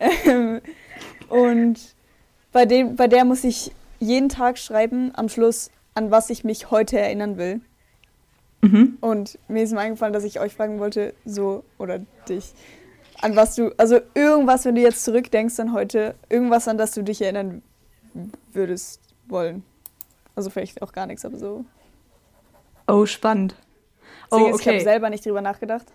[0.26, 0.60] ähm,
[1.32, 1.78] und
[2.52, 6.70] bei, dem, bei der muss ich jeden Tag schreiben am Schluss, an was ich mich
[6.70, 7.60] heute erinnern will.
[8.60, 8.98] Mhm.
[9.00, 12.52] Und mir ist mir eingefallen, dass ich euch fragen wollte, so, oder dich,
[13.20, 17.02] an was du, also irgendwas, wenn du jetzt zurückdenkst an heute, irgendwas, an das du
[17.02, 17.62] dich erinnern
[18.52, 19.64] würdest wollen.
[20.34, 21.64] Also vielleicht auch gar nichts, aber so.
[22.86, 23.54] Oh, spannend.
[24.30, 24.54] Oh, okay.
[24.60, 25.86] Ich habe selber nicht drüber nachgedacht.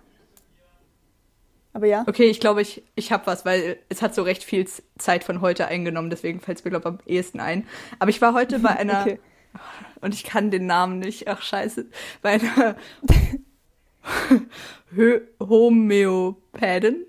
[1.78, 2.04] Aber ja.
[2.08, 5.42] Okay, ich glaube, ich, ich habe was, weil es hat so recht viel Zeit von
[5.42, 7.68] heute eingenommen, deswegen fällt es mir, glaube ich, am ehesten ein.
[8.00, 9.02] Aber ich war heute bei einer.
[9.02, 9.20] okay.
[10.02, 11.86] Und ich kann den Namen nicht, ach scheiße.
[12.24, 12.78] Bei einer
[15.40, 17.06] Homöopädin.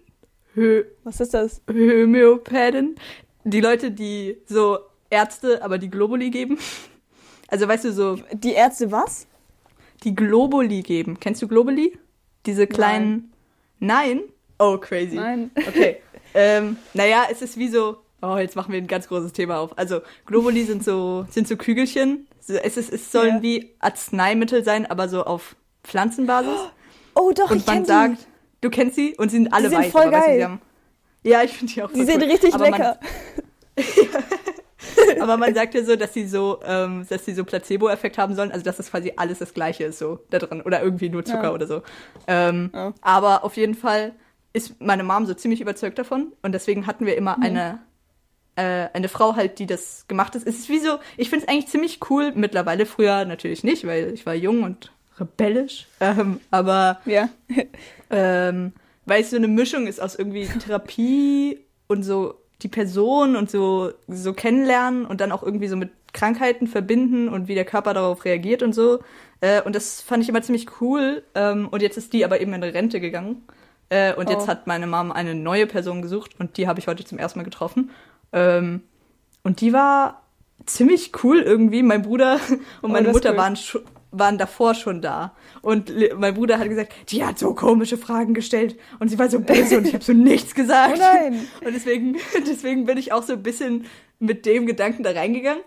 [0.52, 1.62] Hö was ist das?
[1.66, 2.96] Homöopädin.
[3.44, 6.58] Die Leute, die so Ärzte, aber die Globuli geben.
[7.46, 8.18] Also weißt du so.
[8.34, 9.26] Die Ärzte was?
[10.04, 11.18] Die Globuli geben.
[11.20, 11.98] Kennst du Globuli?
[12.44, 13.32] Diese kleinen.
[13.78, 14.18] Nein?
[14.18, 14.22] Nein?
[14.58, 15.16] Oh, crazy.
[15.16, 15.50] Nein.
[15.56, 15.98] Okay.
[16.34, 17.98] ähm, naja, es ist wie so.
[18.20, 19.78] Oh, jetzt machen wir ein ganz großes Thema auf.
[19.78, 22.26] Also, Globuli sind so, sind so Kügelchen.
[22.48, 23.42] Es, ist, es sollen ja.
[23.42, 26.58] wie Arzneimittel sein, aber so auf Pflanzenbasis.
[27.14, 28.26] Oh, doch, und ich kenn sagt, die.
[28.62, 29.92] du kennst sie und sie sind alle die sind weiß.
[29.92, 30.40] Voll geil.
[30.40, 32.30] Weißt du, ja, ich finde die auch Die sind cool.
[32.30, 32.98] richtig aber lecker.
[33.76, 38.34] Man, aber man sagt ja so, dass sie so, ähm, dass sie so Placebo-Effekt haben
[38.34, 41.24] sollen, also dass das quasi alles das Gleiche ist so da drin oder irgendwie nur
[41.24, 41.52] Zucker ja.
[41.52, 41.82] oder so.
[42.26, 42.94] Ähm, ja.
[43.00, 44.14] Aber auf jeden Fall
[44.52, 47.42] ist meine Mom so ziemlich überzeugt davon und deswegen hatten wir immer mhm.
[47.42, 47.78] eine
[48.58, 50.42] äh, eine Frau halt, die das gemacht hat.
[50.44, 52.86] Es ist wie so, ich finde es eigentlich ziemlich cool mittlerweile.
[52.86, 55.86] Früher natürlich nicht, weil ich war jung und rebellisch.
[56.00, 57.28] Ähm, aber ja.
[58.10, 58.72] ähm,
[59.06, 63.92] weil es so eine Mischung ist aus irgendwie Therapie und so die Person und so,
[64.08, 68.24] so kennenlernen und dann auch irgendwie so mit Krankheiten verbinden und wie der Körper darauf
[68.24, 68.98] reagiert und so.
[69.40, 71.22] Äh, und das fand ich immer ziemlich cool.
[71.34, 73.44] Ähm, und jetzt ist die aber eben in Rente gegangen.
[73.90, 74.32] Äh, und oh.
[74.32, 77.38] jetzt hat meine Mom eine neue Person gesucht und die habe ich heute zum ersten
[77.38, 77.90] Mal getroffen.
[78.32, 78.82] Ähm,
[79.42, 80.22] und die war
[80.66, 81.82] ziemlich cool irgendwie.
[81.82, 82.40] Mein Bruder
[82.82, 83.36] und meine oh, Mutter cool.
[83.36, 83.58] waren,
[84.10, 85.34] waren davor schon da.
[85.62, 89.40] Und mein Bruder hat gesagt, die hat so komische Fragen gestellt und sie war so
[89.40, 90.94] böse und ich habe so nichts gesagt.
[90.96, 91.48] Oh nein.
[91.64, 93.86] Und deswegen, deswegen bin ich auch so ein bisschen
[94.18, 95.62] mit dem Gedanken da reingegangen.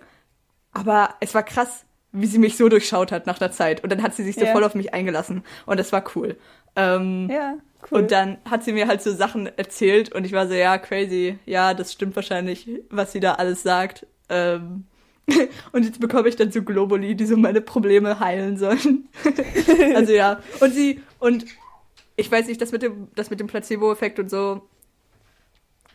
[0.73, 3.83] Aber es war krass, wie sie mich so durchschaut hat nach der Zeit.
[3.83, 4.51] Und dann hat sie sich so ja.
[4.51, 5.43] voll auf mich eingelassen.
[5.65, 6.37] Und das war cool.
[6.75, 7.55] Ähm, ja,
[7.91, 7.99] cool.
[7.99, 11.37] Und dann hat sie mir halt so Sachen erzählt und ich war so, ja, crazy.
[11.45, 14.05] Ja, das stimmt wahrscheinlich, was sie da alles sagt.
[14.29, 14.85] Ähm,
[15.71, 19.09] und jetzt bekomme ich dann so Globuli, die so meine Probleme heilen sollen.
[19.95, 20.39] also ja.
[20.59, 21.45] Und sie, und
[22.15, 24.61] ich weiß nicht, das mit dem, das mit dem Placebo-Effekt und so.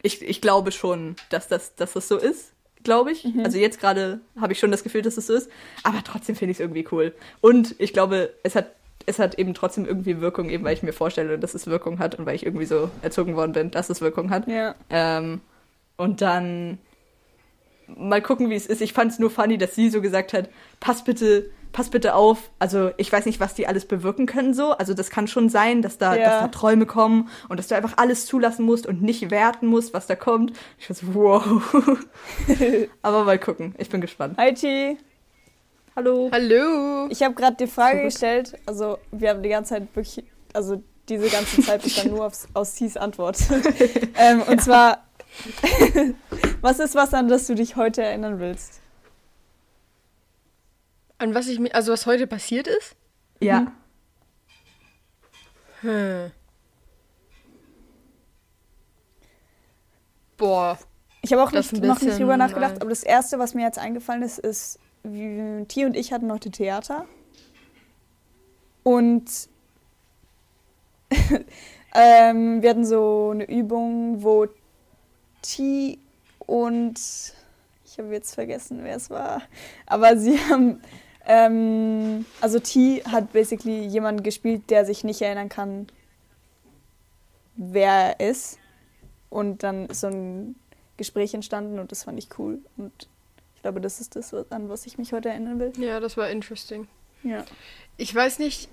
[0.03, 2.53] Ich, ich glaube schon, dass das, dass das so ist,
[2.85, 3.25] glaube ich.
[3.25, 3.45] Mhm.
[3.45, 5.51] Also jetzt gerade habe ich schon das Gefühl, dass das so ist.
[5.83, 7.15] Aber trotzdem finde ich es irgendwie cool.
[7.41, 8.73] Und ich glaube, es hat,
[9.07, 12.17] es hat eben trotzdem irgendwie Wirkung, eben weil ich mir vorstelle, dass es Wirkung hat
[12.17, 14.49] und weil ich irgendwie so erzogen worden bin, dass es Wirkung hat.
[14.49, 14.75] Ja.
[14.91, 15.41] Ähm,
[15.97, 16.79] und dann
[17.87, 18.83] mal gucken, wie es ist.
[18.83, 22.51] Ich fand es nur funny, dass sie so gesagt hat, pass bitte, pass bitte auf.
[22.59, 24.73] Also ich weiß nicht, was die alles bewirken können so.
[24.73, 26.25] Also das kann schon sein, dass da, ja.
[26.25, 29.95] dass da Träume kommen und dass du einfach alles zulassen musst und nicht werten musst,
[29.95, 30.53] was da kommt.
[30.79, 31.75] Ich war so, wow.
[33.03, 33.75] Aber mal gucken.
[33.79, 34.37] Ich bin gespannt.
[34.55, 34.99] Chi.
[35.97, 36.29] Hallo.
[36.31, 37.09] Hallo.
[37.09, 38.59] Ich habe gerade die Frage gestellt.
[38.67, 42.75] Also wir haben die ganze Zeit wirklich, also diese ganze Zeit bestand nur aufs, aus
[42.75, 43.39] Tis Antwort.
[44.17, 44.59] ähm, und ja.
[44.59, 45.07] zwar
[46.61, 48.81] was ist was, an das du dich heute erinnern willst?
[51.17, 52.95] An was ich mir, also was heute passiert ist?
[53.41, 53.73] Ja.
[55.81, 55.89] Mhm.
[55.91, 56.31] Hm.
[60.37, 60.79] Boah.
[61.23, 64.23] Ich habe auch nicht, noch nicht drüber nachgedacht, aber das Erste, was mir jetzt eingefallen
[64.23, 64.79] ist, ist,
[65.69, 67.07] T und ich hatten heute Theater.
[68.83, 69.25] Und
[71.95, 74.47] ähm, wir hatten so eine Übung, wo
[75.43, 75.99] T
[76.41, 76.99] und
[77.85, 79.43] ich habe jetzt vergessen, wer es war,
[79.87, 80.81] aber sie haben,
[81.25, 85.87] ähm, also T hat basically jemanden gespielt, der sich nicht erinnern kann,
[87.57, 88.59] wer er ist.
[89.31, 90.57] Und dann ist so ein
[90.97, 92.61] Gespräch entstanden und das fand ich cool.
[92.77, 93.09] Und
[93.67, 95.73] glaube, das ist das, an was ich mich heute erinnern will.
[95.79, 96.87] Ja, das war interesting.
[97.25, 97.45] Ja.
[97.97, 98.69] Ich weiß nicht,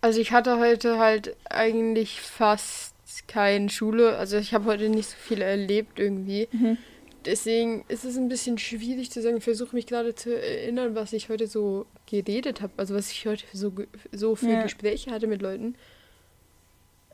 [0.00, 2.94] also ich hatte heute halt eigentlich fast
[3.26, 4.16] keine Schule.
[4.16, 6.48] Also ich habe heute nicht so viel erlebt irgendwie.
[6.50, 6.78] Mhm.
[7.26, 9.36] Deswegen ist es ein bisschen schwierig zu sagen.
[9.36, 12.72] Ich versuche mich gerade zu erinnern, was ich heute so geredet habe.
[12.78, 13.72] Also was ich heute so,
[14.12, 14.62] so für ja.
[14.62, 15.74] Gespräche hatte mit Leuten.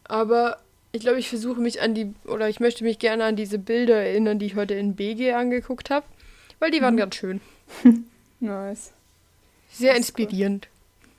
[0.05, 0.61] Aber
[0.93, 3.97] ich glaube, ich versuche mich an die, oder ich möchte mich gerne an diese Bilder
[3.97, 6.07] erinnern, die ich heute in BG angeguckt habe.
[6.59, 6.99] Weil die waren mhm.
[6.99, 7.41] ganz schön.
[8.41, 8.93] nice.
[9.71, 10.69] Sehr inspirierend.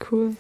[0.10, 0.36] Cool.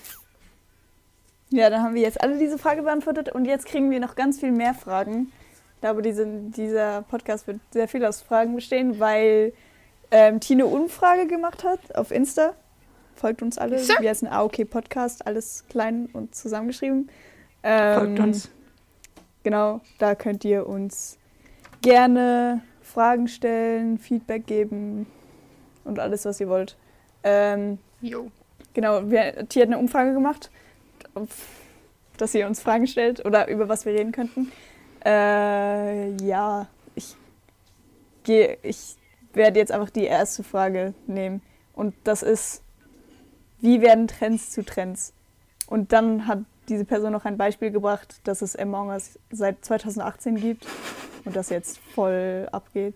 [1.49, 4.39] Ja, dann haben wir jetzt alle diese Frage beantwortet und jetzt kriegen wir noch ganz
[4.39, 5.31] viel mehr Fragen.
[5.75, 9.53] Ich glaube, diese, dieser Podcast wird sehr viel aus Fragen bestehen, weil
[10.11, 12.53] ähm, Tine Umfrage gemacht hat auf Insta.
[13.15, 13.79] Folgt uns alle.
[13.79, 13.93] So.
[13.99, 17.09] Wir heißen AOK Podcast, alles klein und zusammengeschrieben.
[17.63, 18.49] Ähm, Folgt uns.
[19.43, 21.17] Genau, da könnt ihr uns
[21.81, 22.63] gerne
[22.95, 25.05] Fragen stellen, Feedback geben
[25.83, 26.77] und alles, was ihr wollt.
[27.23, 28.31] Ähm, jo.
[28.73, 30.49] Genau, wir, Tia hat eine Umfrage gemacht
[32.17, 34.51] dass ihr uns Fragen stellt oder über was wir reden könnten.
[35.05, 37.15] Äh, ja, ich
[38.23, 38.95] gehe, ich
[39.33, 41.41] werde jetzt einfach die erste Frage nehmen.
[41.73, 42.63] Und das ist,
[43.59, 45.13] wie werden Trends zu Trends?
[45.67, 50.35] Und dann hat diese Person noch ein Beispiel gebracht, dass es Among Us seit 2018
[50.35, 50.65] gibt
[51.25, 52.95] und das jetzt voll abgeht.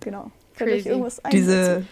[0.00, 0.30] Genau.
[0.52, 1.30] Fällt euch irgendwas ein?
[1.30, 1.84] Diese,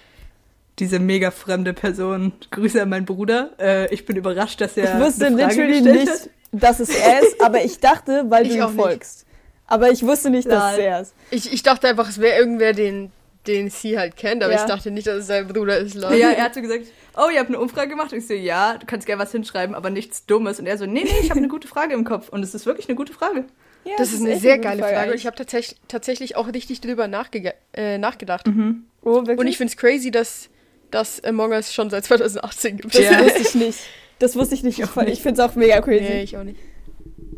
[0.79, 2.33] diese mega fremde Person.
[2.51, 3.51] Grüße an meinen Bruder.
[3.59, 4.99] Äh, ich bin überrascht, dass er.
[4.99, 6.31] Ich wusste literally nicht, hat.
[6.53, 9.21] dass es er ist, aber ich dachte, weil ich du ihm folgst.
[9.21, 9.27] Nicht.
[9.69, 11.15] Aber ich wusste nicht, dass es er ist.
[11.31, 13.11] Ich, ich dachte einfach, es wäre irgendwer, den,
[13.47, 14.61] den sie halt kennt, aber ja.
[14.61, 15.95] ich dachte nicht, dass es sein Bruder ist.
[15.95, 16.17] Leute.
[16.17, 18.13] Ja, er hat so gesagt, oh, ihr habt eine Umfrage gemacht.
[18.13, 20.59] Und ich so, ja, du kannst gerne was hinschreiben, aber nichts Dummes.
[20.61, 22.29] Und er so, nee, nee, ich habe eine gute Frage im Kopf.
[22.29, 23.45] Und es ist wirklich eine gute Frage.
[23.85, 24.95] Ja, das, das ist eine sehr geile Frage.
[24.95, 25.11] Frage.
[25.13, 28.47] Und ich habe tatsächlich, tatsächlich auch richtig drüber nachge äh, nachgedacht.
[28.47, 28.85] Mhm.
[29.03, 30.51] Oh, Und ich finde es crazy, dass
[30.91, 32.95] dass Among Us schon seit 2018 gibt.
[32.95, 33.25] Das ja.
[33.25, 33.79] wusste ich nicht.
[34.19, 34.79] Das wusste ich nicht.
[34.79, 36.05] Ich, ich finde es auch mega crazy.
[36.05, 36.59] Nee, ich auch nicht.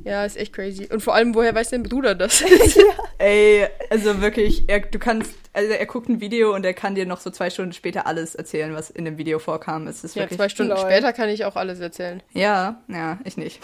[0.08, 0.88] Ja, ist echt crazy.
[0.90, 2.40] Und vor allem, woher weiß dein Bruder das?
[2.40, 2.82] ja.
[3.18, 7.04] Ey, also wirklich, er, du kannst, also er guckt ein Video und er kann dir
[7.04, 9.86] noch so zwei Stunden später alles erzählen, was in dem Video vorkam.
[9.86, 10.80] Es ist ja, wirklich zwei Stunden Lol.
[10.80, 12.22] später kann ich auch alles erzählen.
[12.32, 13.60] Ja, ja, ich nicht.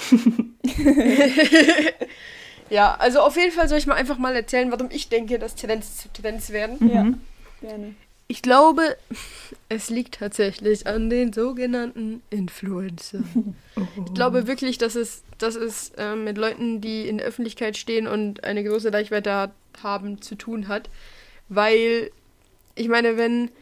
[2.68, 5.54] ja, also auf jeden Fall soll ich mal einfach mal erzählen, warum ich denke, dass
[5.54, 6.76] Trends zu Trends werden.
[6.92, 7.20] Ja, mhm.
[7.60, 7.94] gerne.
[8.34, 8.96] Ich glaube,
[9.68, 13.54] es liegt tatsächlich an den sogenannten Influencern.
[14.04, 18.08] Ich glaube wirklich, dass es, dass es äh, mit Leuten, die in der Öffentlichkeit stehen
[18.08, 19.52] und eine große Reichweite
[19.84, 20.90] haben, zu tun hat.
[21.48, 22.10] Weil,
[22.74, 23.52] ich meine, wenn,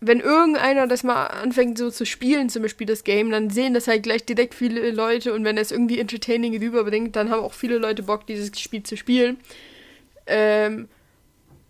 [0.00, 3.86] wenn irgendeiner das mal anfängt so zu spielen, zum Beispiel das Game, dann sehen das
[3.86, 7.54] halt gleich direkt viele Leute und wenn er es irgendwie entertaining rüberbringt, dann haben auch
[7.54, 9.36] viele Leute Bock, dieses Spiel zu spielen.
[10.26, 10.88] Ähm,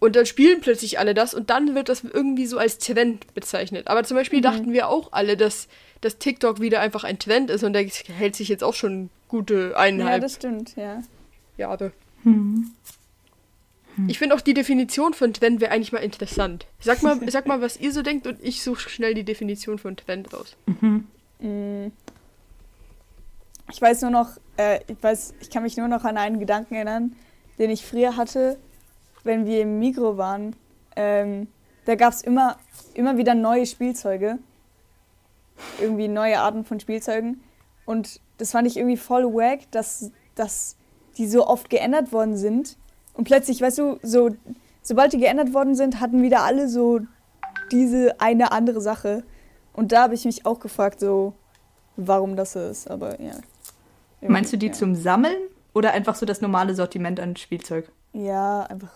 [0.02, 3.86] und dann spielen plötzlich alle das und dann wird das irgendwie so als Trend bezeichnet.
[3.86, 4.42] Aber zum Beispiel mhm.
[4.42, 5.68] dachten wir auch alle, dass,
[6.00, 9.78] dass TikTok wieder einfach ein Trend ist und der hält sich jetzt auch schon gute
[9.78, 11.04] eineinhalb Ja, das stimmt, ja.
[11.56, 11.92] Jahre.
[12.24, 12.72] Mhm.
[13.94, 14.08] Hm.
[14.08, 16.66] Ich finde auch die Definition von Trend wäre eigentlich mal interessant.
[16.80, 19.96] Sag mal, sag mal, was ihr so denkt und ich suche schnell die Definition von
[19.96, 20.56] Trend raus.
[20.66, 21.06] Mhm.
[21.38, 21.92] Mm.
[23.70, 26.74] Ich weiß nur noch, äh, ich weiß, ich kann mich nur noch an einen Gedanken
[26.74, 27.14] erinnern,
[27.60, 28.58] den ich früher hatte,
[29.24, 30.56] wenn wir im Mikro waren.
[30.96, 31.48] Ähm,
[31.84, 32.56] da gab es immer,
[32.94, 34.38] immer wieder neue Spielzeuge.
[35.80, 37.42] Irgendwie neue Arten von Spielzeugen.
[37.84, 40.76] Und das fand ich irgendwie voll wack, dass, dass
[41.18, 42.76] die so oft geändert worden sind.
[43.14, 44.30] Und plötzlich, weißt du, so,
[44.82, 47.00] sobald die geändert worden sind, hatten wieder alle so
[47.70, 49.24] diese eine andere Sache.
[49.72, 51.34] Und da habe ich mich auch gefragt, so,
[51.96, 52.90] warum das so ist.
[52.90, 53.34] Aber ja.
[54.20, 54.72] Meinst du die ja.
[54.72, 55.36] zum Sammeln
[55.74, 57.90] oder einfach so das normale Sortiment an Spielzeug?
[58.12, 58.92] Ja, einfach.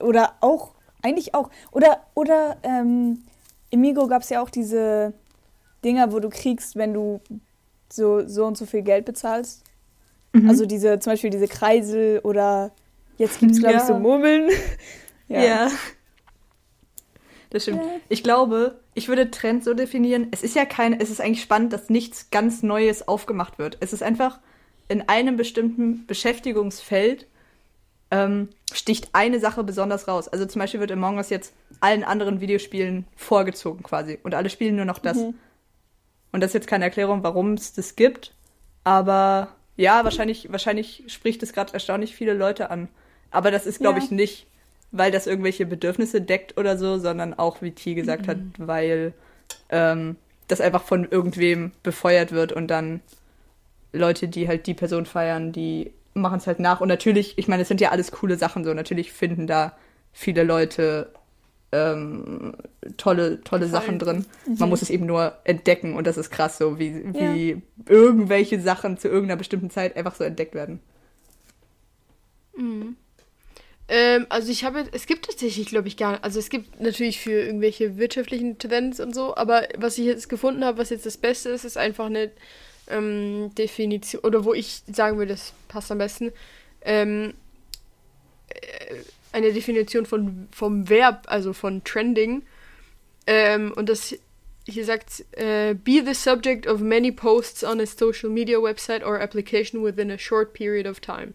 [0.00, 1.50] Oder auch, eigentlich auch.
[1.70, 3.22] Oder, oder ähm,
[3.70, 5.12] im Migo gab es ja auch diese
[5.84, 7.20] Dinger, wo du kriegst, wenn du
[7.90, 9.64] so, so und so viel Geld bezahlst.
[10.32, 10.48] Mhm.
[10.48, 12.72] Also diese, zum Beispiel diese Kreisel oder
[13.16, 13.80] jetzt gibt es, glaube ja.
[13.80, 14.50] ich, so Murmeln.
[15.28, 15.42] ja.
[15.42, 15.70] ja.
[17.50, 17.82] Das stimmt.
[17.82, 17.90] Ja.
[18.08, 20.28] Ich glaube, ich würde Trend so definieren.
[20.32, 23.78] Es ist ja kein, es ist eigentlich spannend, dass nichts ganz Neues aufgemacht wird.
[23.80, 24.38] Es ist einfach
[24.88, 27.26] in einem bestimmten Beschäftigungsfeld
[28.10, 30.28] ähm, sticht eine Sache besonders raus.
[30.28, 34.18] Also zum Beispiel wird Among Us jetzt allen anderen Videospielen vorgezogen quasi.
[34.22, 35.18] Und alle spielen nur noch das.
[35.18, 35.34] Mhm.
[36.32, 38.34] Und das ist jetzt keine Erklärung, warum es das gibt.
[38.84, 42.88] Aber ja, wahrscheinlich, wahrscheinlich spricht es gerade erstaunlich viele Leute an.
[43.30, 44.04] Aber das ist, glaube ja.
[44.04, 44.46] ich, nicht,
[44.90, 48.30] weil das irgendwelche Bedürfnisse deckt oder so, sondern auch, wie T gesagt mhm.
[48.30, 49.12] hat, weil
[49.68, 50.16] ähm,
[50.48, 53.00] das einfach von irgendwem befeuert wird und dann
[53.92, 56.80] Leute, die halt die Person feiern, die machen es halt nach.
[56.80, 58.74] Und natürlich, ich meine, es sind ja alles coole Sachen so.
[58.74, 59.76] Natürlich finden da
[60.12, 61.12] viele Leute
[61.72, 62.54] ähm,
[62.96, 64.26] tolle, tolle Sachen drin.
[64.46, 64.56] Mhm.
[64.58, 67.56] Man muss es eben nur entdecken und das ist krass, so wie, wie ja.
[67.86, 70.80] irgendwelche Sachen zu irgendeiner bestimmten Zeit einfach so entdeckt werden.
[72.56, 72.96] Mhm.
[73.88, 77.20] Ähm, also ich habe, es gibt tatsächlich, glaube ich, gar nicht, also es gibt natürlich
[77.20, 81.16] für irgendwelche wirtschaftlichen Trends und so, aber was ich jetzt gefunden habe, was jetzt das
[81.16, 82.30] Beste ist, ist einfach eine
[82.88, 86.32] ähm, Definition, oder wo ich sagen würde, das passt am besten,
[86.82, 87.34] ähm,
[88.48, 88.96] äh,
[89.32, 92.42] eine Definition von, vom Verb, also von Trending.
[93.26, 94.14] Ähm, und das
[94.64, 99.20] hier sagt, äh, be the subject of many posts on a social media website or
[99.20, 101.34] application within a short period of time.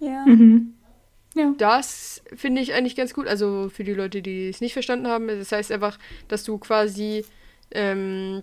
[0.00, 0.24] Ja.
[0.26, 0.74] Mhm.
[1.34, 1.54] Ja.
[1.58, 3.26] Das finde ich eigentlich ganz gut.
[3.26, 7.24] Also für die Leute, die es nicht verstanden haben, das heißt einfach, dass du quasi
[7.70, 8.42] ähm,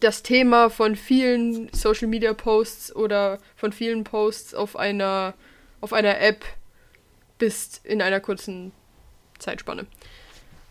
[0.00, 5.34] das Thema von vielen Social Media Posts oder von vielen Posts auf einer
[5.80, 6.44] auf einer App
[7.38, 8.72] bist in einer kurzen
[9.38, 9.86] Zeitspanne.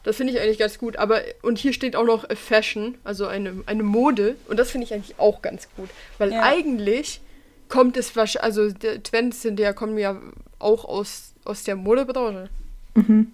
[0.04, 0.98] Das finde ich eigentlich ganz gut.
[0.98, 4.36] Aber, und hier steht auch noch Fashion, also eine, eine Mode.
[4.48, 5.90] Und das finde ich eigentlich auch ganz gut.
[6.18, 6.44] Weil ja.
[6.44, 7.22] eigentlich
[7.68, 8.72] kommt es wahrscheinlich, also
[9.04, 10.20] Trends sind ja, kommen ja
[10.60, 12.50] auch aus, aus der Modebranche.
[12.96, 13.34] Mhm.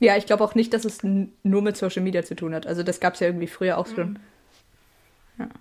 [0.00, 2.66] Ja, ich glaube auch nicht, dass es nur mit Social Media zu tun hat.
[2.66, 4.10] Also das gab es ja irgendwie früher auch schon.
[4.10, 4.20] Mhm.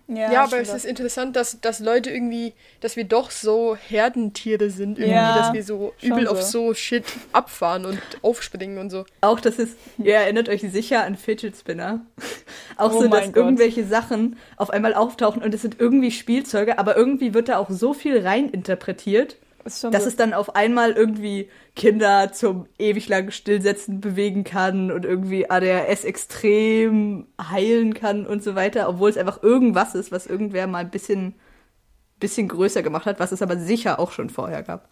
[0.08, 4.70] Ja, ja aber es ist interessant, dass, dass Leute irgendwie, dass wir doch so Herdentiere
[4.70, 6.32] sind, irgendwie, ja, dass wir so übel so.
[6.32, 9.06] auf so Shit abfahren und aufspringen und so.
[9.22, 12.06] Auch das ist, ihr erinnert euch sicher an Fidget Spinner.
[12.78, 13.36] auch oh so, dass Gott.
[13.36, 17.70] irgendwelche Sachen auf einmal auftauchen und es sind irgendwie Spielzeuge, aber irgendwie wird da auch
[17.72, 19.90] so viel rein interpretiert dass so.
[19.90, 26.04] es dann auf einmal irgendwie Kinder zum ewig langen Stillsetzen bewegen kann und irgendwie ADHS
[26.04, 30.92] extrem heilen kann und so weiter, obwohl es einfach irgendwas ist, was irgendwer mal ein
[30.92, 31.36] bisschen,
[32.20, 34.90] bisschen größer gemacht hat, was es aber sicher auch schon vorher gab.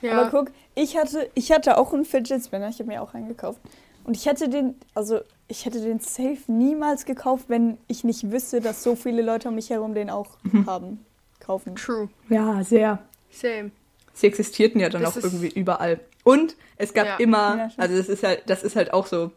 [0.00, 0.20] Ja.
[0.20, 3.28] Aber guck, ich hatte, ich hatte auch einen Fidget Spinner, ich habe mir auch einen
[3.28, 3.60] gekauft.
[4.04, 8.60] Und ich hätte den, also ich hätte den safe niemals gekauft, wenn ich nicht wüsste,
[8.60, 10.66] dass so viele Leute um mich herum den auch mhm.
[10.66, 11.04] haben,
[11.38, 11.76] kaufen.
[11.76, 12.08] True.
[12.28, 13.00] Ja, sehr.
[13.30, 13.70] Same.
[14.12, 16.00] Sie existierten ja dann das auch irgendwie überall.
[16.24, 17.16] Und es gab ja.
[17.16, 19.30] immer, ja, also das ist halt, das ist halt auch so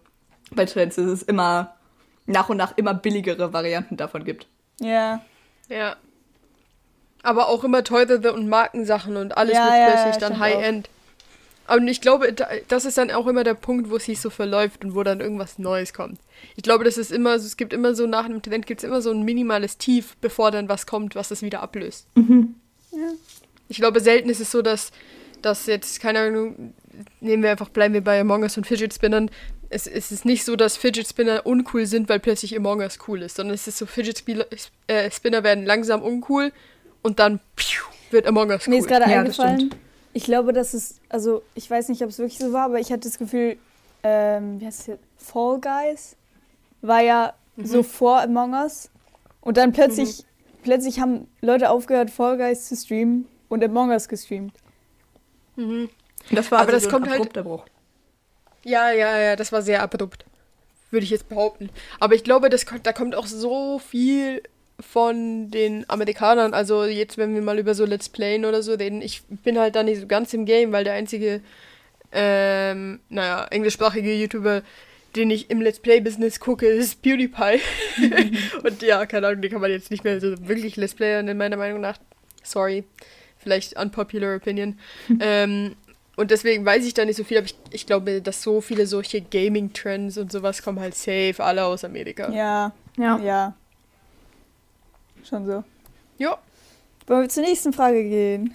[0.51, 1.75] bei Trends, dass es immer
[2.25, 4.47] nach und nach immer billigere Varianten davon gibt.
[4.79, 5.21] Ja.
[5.69, 5.95] Ja.
[7.21, 10.89] Aber auch immer teurere und Markensachen und alles ja, wird plötzlich dann High-End.
[11.67, 12.33] Und ich glaube,
[12.67, 15.21] das ist dann auch immer der Punkt, wo es sich so verläuft und wo dann
[15.21, 16.19] irgendwas Neues kommt.
[16.57, 19.01] Ich glaube, das ist immer, es gibt immer so nach einem Trend gibt es immer
[19.01, 22.05] so ein minimales Tief, bevor dann was kommt, was das wieder ablöst.
[22.15, 22.55] Mhm.
[22.91, 23.13] Ja.
[23.73, 24.91] Ich glaube, selten ist es so, dass,
[25.41, 26.75] dass jetzt, keine Ahnung,
[27.21, 29.31] nehmen wir einfach, bleiben wir bei Among Us und Fidget Spinnern.
[29.69, 33.23] Es, es ist nicht so, dass Fidget Spinner uncool sind, weil plötzlich Among Us cool
[33.23, 34.45] ist, sondern es ist so, Fidget Spinner,
[34.85, 36.51] äh, Spinner werden langsam uncool
[37.01, 38.75] und dann piu, wird Among Us cool.
[38.75, 39.73] Mir ist gerade ja, eingefallen,
[40.13, 42.91] ich glaube, dass es, also ich weiß nicht, ob es wirklich so war, aber ich
[42.91, 43.57] hatte das Gefühl,
[44.03, 45.03] ähm, wie heißt es jetzt?
[45.17, 46.15] Fall Guys
[46.83, 47.65] war ja mhm.
[47.65, 48.91] so vor Among Us
[49.41, 50.23] und dann plötzlich, mhm.
[50.61, 54.53] plötzlich haben Leute aufgehört, Fall Guys zu streamen und Among Us gestreamt.
[55.55, 55.89] Mhm.
[56.31, 57.65] Das war aber also das so kommt ein halt abrupter Bruch.
[58.63, 60.25] Ja, ja, ja, das war sehr abrupt.
[60.89, 61.69] Würde ich jetzt behaupten.
[61.99, 64.41] Aber ich glaube, das, da kommt auch so viel
[64.79, 66.53] von den Amerikanern.
[66.53, 69.75] Also jetzt, wenn wir mal über so Let's Playen oder so reden, ich bin halt
[69.75, 71.41] da nicht so ganz im Game, weil der einzige,
[72.11, 74.61] ähm, naja, englischsprachige YouTuber,
[75.15, 77.59] den ich im Let's Play-Business gucke, ist PewDiePie.
[78.63, 81.37] und ja, keine Ahnung, den kann man jetzt nicht mehr so wirklich Let's Playern in
[81.37, 81.97] meiner Meinung nach.
[82.43, 82.83] Sorry.
[83.43, 84.79] Vielleicht unpopular opinion.
[85.19, 85.75] ähm,
[86.15, 88.85] und deswegen weiß ich da nicht so viel, aber ich, ich glaube, dass so viele
[88.85, 92.31] solche Gaming-Trends und sowas kommen halt safe alle aus Amerika.
[92.31, 93.17] Ja, ja.
[93.19, 93.53] Ja.
[95.27, 95.63] Schon so.
[96.17, 96.37] Ja.
[97.07, 98.53] Wollen wir zur nächsten Frage gehen?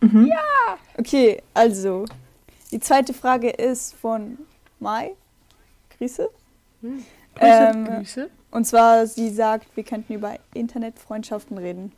[0.00, 0.26] Mhm.
[0.26, 0.78] Ja!
[0.98, 2.06] Okay, also.
[2.70, 4.38] Die zweite Frage ist von
[4.78, 5.12] Mai.
[5.96, 6.28] Grüße.
[6.82, 7.04] Hm.
[7.34, 8.30] Grüße, ähm, Grüße.
[8.50, 11.92] Und zwar, sie sagt, wir könnten über Internetfreundschaften reden.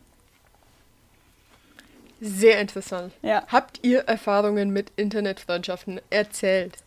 [2.25, 3.13] Sehr interessant.
[3.23, 3.43] Ja.
[3.49, 6.79] Habt ihr Erfahrungen mit Internetfreundschaften erzählt?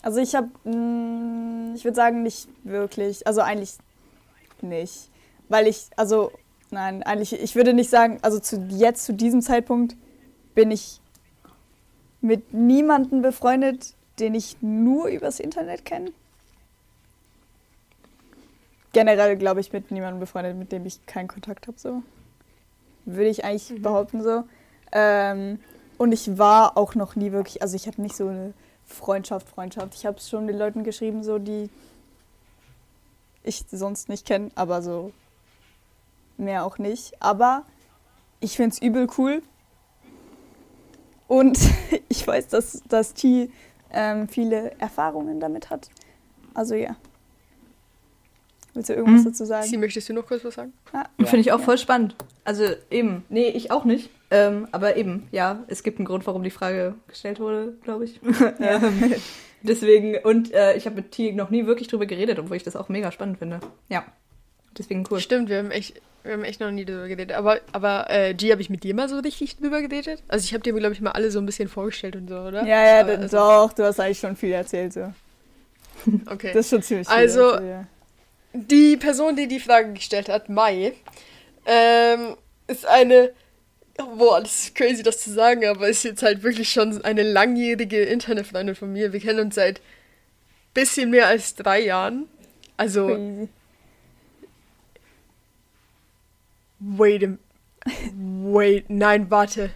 [0.00, 3.26] Also ich habe, mm, ich würde sagen, nicht wirklich.
[3.26, 3.76] Also eigentlich
[4.62, 5.10] nicht.
[5.50, 6.32] Weil ich, also,
[6.70, 9.94] nein, eigentlich, ich würde nicht sagen, also zu jetzt, zu diesem Zeitpunkt,
[10.54, 11.02] bin ich
[12.22, 16.12] mit niemandem befreundet, den ich nur übers Internet kenne.
[18.94, 22.02] Generell glaube ich mit niemandem befreundet, mit dem ich keinen Kontakt habe, so
[23.14, 23.82] würde ich eigentlich mhm.
[23.82, 24.44] behaupten so.
[24.92, 25.58] Ähm,
[25.98, 28.54] und ich war auch noch nie wirklich, also ich hatte nicht so eine
[28.84, 29.94] Freundschaft, Freundschaft.
[29.94, 31.70] Ich habe es schon den Leuten geschrieben, so die
[33.42, 35.12] ich sonst nicht kenne, aber so
[36.36, 37.12] mehr auch nicht.
[37.20, 37.64] Aber
[38.40, 39.42] ich finde es übel cool.
[41.28, 41.58] Und
[42.08, 43.50] ich weiß, dass, dass T
[43.92, 45.90] ähm, viele Erfahrungen damit hat.
[46.54, 46.96] Also ja.
[48.80, 49.32] Willst du irgendwas hm.
[49.32, 49.66] dazu sagen?
[49.66, 50.72] Sie, möchtest du noch kurz was sagen?
[50.94, 51.26] Ah, ja.
[51.26, 52.16] Finde ich auch voll spannend.
[52.44, 54.08] Also eben, nee, ich auch nicht.
[54.30, 58.20] Ähm, aber eben, ja, es gibt einen Grund, warum die Frage gestellt wurde, glaube ich.
[58.58, 58.82] Ja.
[58.82, 59.14] Ähm,
[59.60, 62.74] deswegen, und äh, ich habe mit T noch nie wirklich drüber geredet, obwohl ich das
[62.74, 63.60] auch mega spannend finde.
[63.90, 64.02] Ja.
[64.78, 65.20] Deswegen cool.
[65.20, 67.36] Stimmt, wir haben echt, wir haben echt noch nie drüber geredet.
[67.36, 70.22] Aber, aber äh, G, habe ich mit dir mal so richtig drüber geredet?
[70.28, 72.64] Also ich habe dir, glaube ich, mal alle so ein bisschen vorgestellt und so, oder?
[72.64, 75.12] Ja, ja, aber, also, doch, du hast eigentlich schon viel erzählt, so.
[76.24, 76.52] Okay.
[76.54, 77.14] Das ist schon ziemlich viel.
[77.14, 77.86] Also, erzählt, ja
[78.52, 80.92] die Person, die die Frage gestellt hat, Mai,
[81.66, 82.36] ähm,
[82.66, 83.32] ist eine,
[83.96, 88.02] boah, das ist crazy, das zu sagen, aber ist jetzt halt wirklich schon eine langjährige
[88.02, 89.12] Internetfreundin von mir.
[89.12, 89.80] Wir kennen uns seit
[90.74, 92.28] bisschen mehr als drei Jahren.
[92.76, 93.08] Also.
[93.08, 93.48] Crazy.
[96.80, 97.36] Wait a,
[98.14, 99.70] Wait, nein, warte.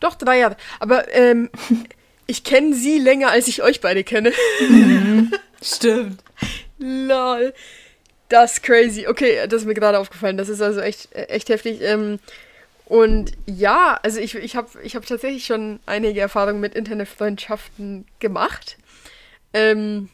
[0.00, 0.56] Doch, drei Jahre.
[0.80, 1.50] Aber ähm,
[2.26, 4.32] ich kenne sie länger, als ich euch beide kenne.
[4.60, 5.32] Mhm.
[5.62, 6.22] Stimmt.
[6.78, 7.54] Lol.
[8.28, 9.06] Das ist crazy.
[9.06, 10.36] Okay, das ist mir gerade aufgefallen.
[10.36, 11.80] Das ist also echt, echt heftig.
[11.80, 12.18] Ähm,
[12.86, 18.76] und ja, also ich, ich habe ich hab tatsächlich schon einige Erfahrungen mit Internetfreundschaften gemacht.
[19.52, 20.08] Ähm,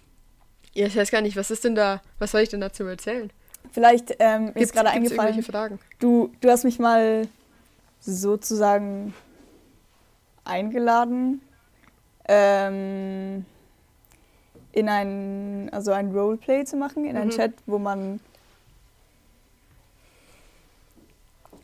[0.73, 3.31] ja, ich weiß gar nicht, was ist denn da, was soll ich denn dazu erzählen?
[3.73, 5.79] Vielleicht ähm, mir ist gerade eingefallen, Fragen?
[5.99, 7.29] Du, du hast mich mal
[8.01, 9.15] sozusagen
[10.45, 11.41] eingeladen.
[12.27, 13.45] Ähm,
[14.73, 17.23] in ein, also ein Roleplay zu machen, in mhm.
[17.23, 18.21] einen Chat, wo man.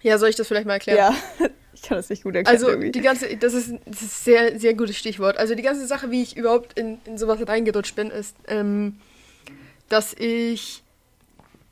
[0.02, 0.98] Ja, soll ich das vielleicht mal erklären?
[0.98, 2.56] Ja, ich kann das nicht gut erklären.
[2.56, 2.92] Also irgendwie.
[2.92, 5.38] die ganze, das ist, das ist sehr, sehr gutes Stichwort.
[5.38, 9.00] Also die ganze Sache, wie ich überhaupt in, in sowas reingerutscht bin, ist, ähm,
[9.88, 10.84] dass ich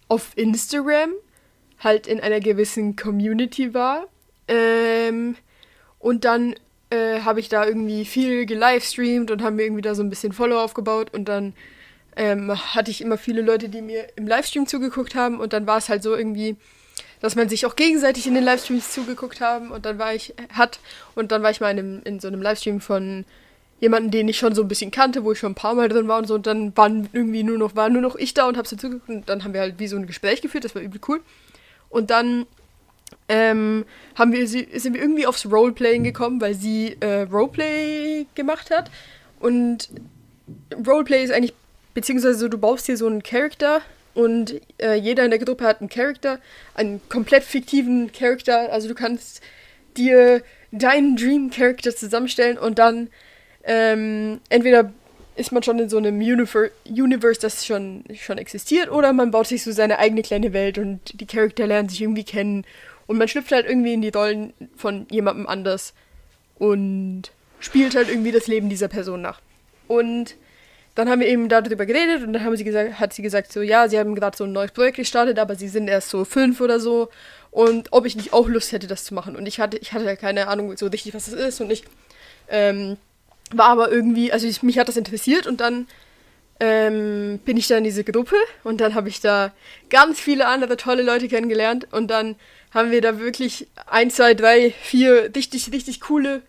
[0.08, 1.10] auf Instagram
[1.78, 4.06] halt in einer gewissen Community war.
[4.48, 5.36] Ähm,
[5.98, 6.54] und dann
[6.90, 10.32] äh, habe ich da irgendwie viel gelivestreamt und haben mir irgendwie da so ein bisschen
[10.32, 11.12] Follow aufgebaut.
[11.12, 11.54] Und dann
[12.16, 15.40] ähm, hatte ich immer viele Leute, die mir im Livestream zugeguckt haben.
[15.40, 16.56] Und dann war es halt so irgendwie,
[17.20, 19.70] dass man sich auch gegenseitig in den Livestreams zugeguckt haben.
[19.70, 20.78] Und dann war ich, hat,
[21.14, 23.24] und dann war ich mal in, einem, in so einem Livestream von
[23.80, 26.08] jemanden, den ich schon so ein bisschen kannte, wo ich schon ein paar Mal drin
[26.08, 26.34] war und so.
[26.34, 29.08] Und dann waren irgendwie nur noch, war nur noch ich da und hab's zugeguckt.
[29.08, 31.20] Und dann haben wir halt wie so ein Gespräch geführt, das war übel cool.
[31.90, 32.46] Und dann
[33.28, 33.84] ähm,
[34.14, 38.90] haben wir, sind wir irgendwie aufs Roleplaying gekommen, weil sie äh, Roleplay gemacht hat.
[39.40, 39.90] Und
[40.86, 41.54] Roleplay ist eigentlich,
[41.94, 43.80] beziehungsweise du baust hier so einen Charakter
[44.14, 46.38] und äh, jeder in der Gruppe hat einen Charakter,
[46.74, 48.72] einen komplett fiktiven Charakter.
[48.72, 49.42] Also du kannst
[49.96, 50.42] dir
[50.72, 53.08] deinen Dream Character zusammenstellen und dann
[53.64, 54.92] ähm, entweder
[55.36, 59.48] ist man schon in so einem Univer Universe, das schon, schon existiert, oder man baut
[59.48, 62.64] sich so seine eigene kleine Welt und die Charakter lernen sich irgendwie kennen
[63.06, 65.94] und man schlüpft halt irgendwie in die Rollen von jemandem anders
[66.58, 67.24] und
[67.60, 69.40] spielt halt irgendwie das Leben dieser Person nach.
[69.88, 70.34] Und
[70.94, 73.60] dann haben wir eben darüber geredet und dann haben sie gesagt, hat sie gesagt, so
[73.62, 76.60] ja, sie haben gerade so ein neues Projekt gestartet, aber sie sind erst so fünf
[76.60, 77.10] oder so.
[77.50, 79.36] Und ob ich nicht auch Lust hätte, das zu machen.
[79.36, 81.60] Und ich hatte, ich hatte keine Ahnung so richtig, was das ist.
[81.60, 81.84] Und ich
[82.48, 82.96] Ähm,
[83.50, 85.86] war aber irgendwie, also ich, mich hat das interessiert und dann
[86.60, 89.52] ähm, bin ich da in diese Gruppe und dann habe ich da
[89.90, 92.36] ganz viele andere tolle Leute kennengelernt und dann
[92.76, 96.42] haben wir da wirklich ein, zwei, drei, vier richtig, richtig coole,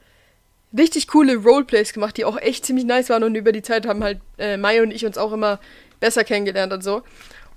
[0.77, 4.03] richtig coole Roleplays gemacht, die auch echt ziemlich nice waren und über die Zeit haben
[4.03, 5.61] halt äh, Mai und ich uns auch immer
[6.01, 7.03] besser kennengelernt und so.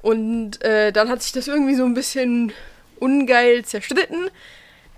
[0.02, 2.52] Und äh, dann hat sich das irgendwie so ein bisschen
[3.00, 4.30] ungeil zerstritten,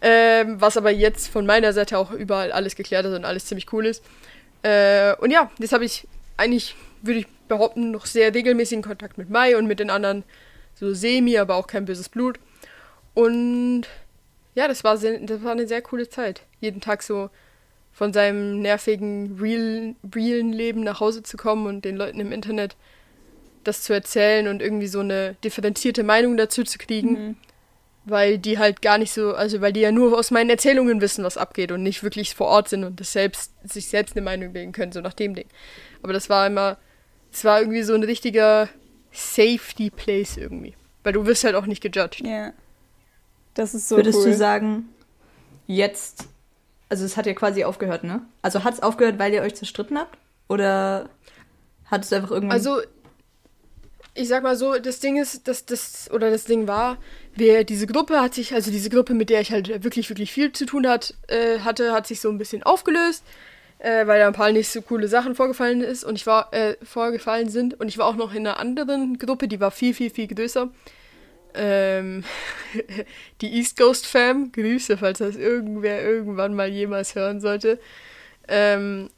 [0.03, 3.73] ähm, was aber jetzt von meiner Seite auch überall alles geklärt ist und alles ziemlich
[3.73, 4.05] cool ist.
[4.63, 6.07] Äh, und ja, jetzt habe ich
[6.37, 10.25] eigentlich, würde ich behaupten, noch sehr regelmäßigen Kontakt mit Mai und mit den anderen
[10.75, 12.39] so semi, aber auch kein böses Blut.
[13.15, 13.87] Und
[14.55, 16.43] ja, das war, sehr, das war eine sehr coole Zeit.
[16.61, 17.31] Jeden Tag so
[17.93, 22.77] von seinem nervigen, real, realen Leben nach Hause zu kommen und den Leuten im Internet
[23.65, 27.11] das zu erzählen und irgendwie so eine differenzierte Meinung dazu zu kriegen.
[27.13, 27.37] Mhm.
[28.05, 31.23] Weil die halt gar nicht so, also weil die ja nur aus meinen Erzählungen wissen,
[31.23, 34.53] was abgeht und nicht wirklich vor Ort sind und das selbst, sich selbst eine Meinung
[34.53, 35.47] bilden können, so nach dem Ding.
[36.03, 36.79] Aber das war immer,
[37.31, 38.69] es war irgendwie so ein richtiger
[39.13, 40.75] Safety Place irgendwie.
[41.05, 42.27] Weil du wirst halt auch nicht gejudged.
[42.27, 42.31] Ja.
[42.31, 42.53] Yeah.
[43.55, 44.27] Das ist so Würdest cool.
[44.27, 44.89] du sagen,
[45.67, 46.25] jetzt,
[46.89, 48.23] also es hat ja quasi aufgehört, ne?
[48.41, 50.19] Also hat es aufgehört, weil ihr euch zerstritten habt?
[50.49, 51.09] Oder
[51.87, 52.57] hat es einfach irgendwann...
[52.57, 52.81] Also,
[54.15, 56.99] ich sag mal so, das Ding ist, dass das, oder das Ding war,
[57.35, 60.53] wer diese Gruppe hat sich, also diese Gruppe, mit der ich halt wirklich, wirklich viel
[60.53, 63.25] zu tun hat, äh, hatte, hat sich so ein bisschen aufgelöst,
[63.79, 66.77] äh, weil da ein paar nicht so coole Sachen vorgefallen ist und ich war, äh,
[66.83, 70.11] vorgefallen sind und ich war auch noch in einer anderen Gruppe, die war viel, viel,
[70.11, 70.69] viel größer
[71.55, 72.25] ähm,
[73.41, 77.79] die East Coast Fam, Grüße, falls das irgendwer irgendwann mal jemals hören sollte.
[78.49, 79.09] Ähm,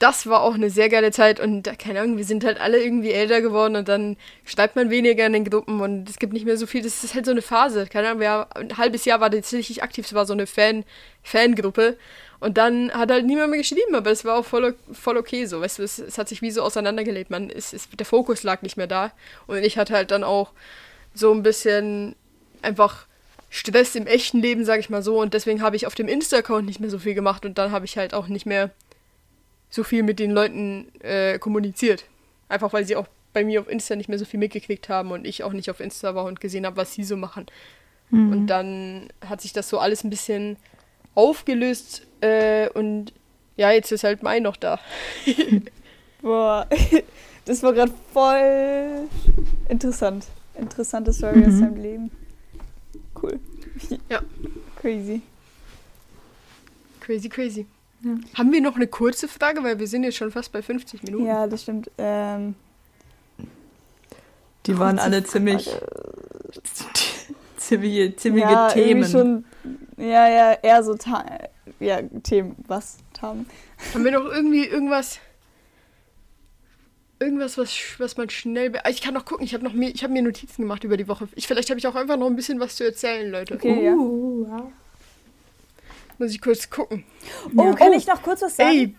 [0.00, 3.12] das war auch eine sehr geile Zeit und keine Ahnung, wir sind halt alle irgendwie
[3.12, 6.56] älter geworden und dann schreibt man weniger in den Gruppen und es gibt nicht mehr
[6.58, 6.82] so viel.
[6.82, 7.86] Das ist halt so eine Phase.
[7.86, 10.84] Keine Ahnung, wir, ein halbes Jahr war richtig aktiv, es war so eine Fan,
[11.22, 11.96] Fangruppe
[12.40, 15.60] und dann hat halt niemand mehr geschrieben, aber es war auch voll, voll okay so.
[15.62, 17.30] Weißt du, es, es hat sich wie so auseinandergelebt.
[17.30, 19.12] Man, es, es, der Fokus lag nicht mehr da
[19.46, 20.52] und ich hatte halt dann auch
[21.14, 22.16] so ein bisschen
[22.62, 23.06] einfach
[23.48, 25.20] Stress im echten Leben, sag ich mal so.
[25.20, 27.84] Und deswegen habe ich auf dem Insta-Account nicht mehr so viel gemacht und dann habe
[27.84, 28.70] ich halt auch nicht mehr
[29.70, 32.04] so viel mit den Leuten äh, kommuniziert.
[32.48, 35.26] Einfach weil sie auch bei mir auf Insta nicht mehr so viel mitgekriegt haben und
[35.26, 37.46] ich auch nicht auf Insta war und gesehen habe, was sie so machen.
[38.10, 38.32] Mhm.
[38.32, 40.56] Und dann hat sich das so alles ein bisschen
[41.14, 43.12] aufgelöst äh, und
[43.56, 44.80] ja, jetzt ist halt Mai noch da.
[46.22, 46.68] Boah,
[47.44, 49.08] das war gerade voll
[49.68, 50.26] interessant
[50.58, 51.46] interessante Story mhm.
[51.46, 52.10] aus seinem Leben.
[53.20, 53.38] Cool.
[54.08, 54.20] Ja.
[54.76, 55.20] Crazy.
[57.00, 57.66] Crazy, crazy.
[58.02, 58.12] Ja.
[58.34, 61.26] Haben wir noch eine kurze Frage, weil wir sind jetzt schon fast bei 50 Minuten.
[61.26, 61.90] Ja, das stimmt.
[61.98, 62.54] Ähm,
[64.66, 65.68] die waren alle ziemlich
[67.56, 69.04] ziemliche, ziemliche ja, Themen.
[69.04, 69.44] Schon,
[69.96, 70.96] ja, ja, eher so
[71.80, 72.56] ja, Themen.
[72.66, 72.98] Was?
[73.20, 73.46] Haben.
[73.94, 75.18] Haben wir noch irgendwie irgendwas
[77.18, 78.72] irgendwas, was, was man schnell.
[78.88, 81.28] Ich kann noch gucken, ich habe mir, hab mir Notizen gemacht über die Woche.
[81.34, 83.54] Ich, vielleicht habe ich auch einfach noch ein bisschen was zu erzählen, Leute.
[83.54, 84.72] Okay, uh, ja.
[86.18, 87.04] Muss ich kurz gucken.
[87.56, 87.74] Oh, ja.
[87.74, 87.96] kann oh.
[87.96, 88.70] ich noch kurz was sagen?
[88.70, 88.94] Ey.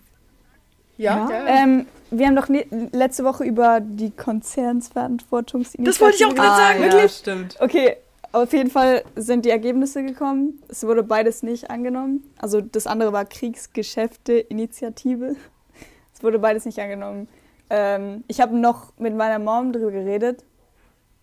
[0.98, 1.30] Ja.
[1.30, 1.46] ja.
[1.46, 5.90] Ähm, wir haben doch ne letzte Woche über die Konzernsverantwortungsinitiative.
[5.90, 7.02] Das wollte ich auch gerade sagen, ah, wirklich.
[7.02, 7.56] Ja, stimmt.
[7.60, 7.96] Okay,
[8.32, 10.62] auf jeden Fall sind die Ergebnisse gekommen.
[10.68, 12.22] Es wurde beides nicht angenommen.
[12.38, 15.36] Also das andere war Kriegsgeschäfte-Initiative.
[16.14, 17.26] Es wurde beides nicht angenommen.
[17.70, 20.44] Ähm, ich habe noch mit meiner Mom darüber geredet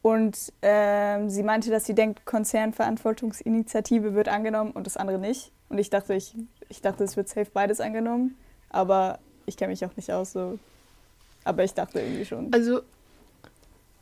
[0.04, 5.52] und ähm, sie meinte, dass sie denkt, Konzernverantwortungsinitiative wird angenommen und das andere nicht.
[5.70, 6.36] Und ich dachte, ich,
[6.68, 8.36] ich dachte, es wird safe beides angenommen.
[8.70, 10.60] Aber ich kenne mich auch nicht aus so.
[11.46, 12.52] Aber ich dachte irgendwie schon.
[12.54, 12.82] Also,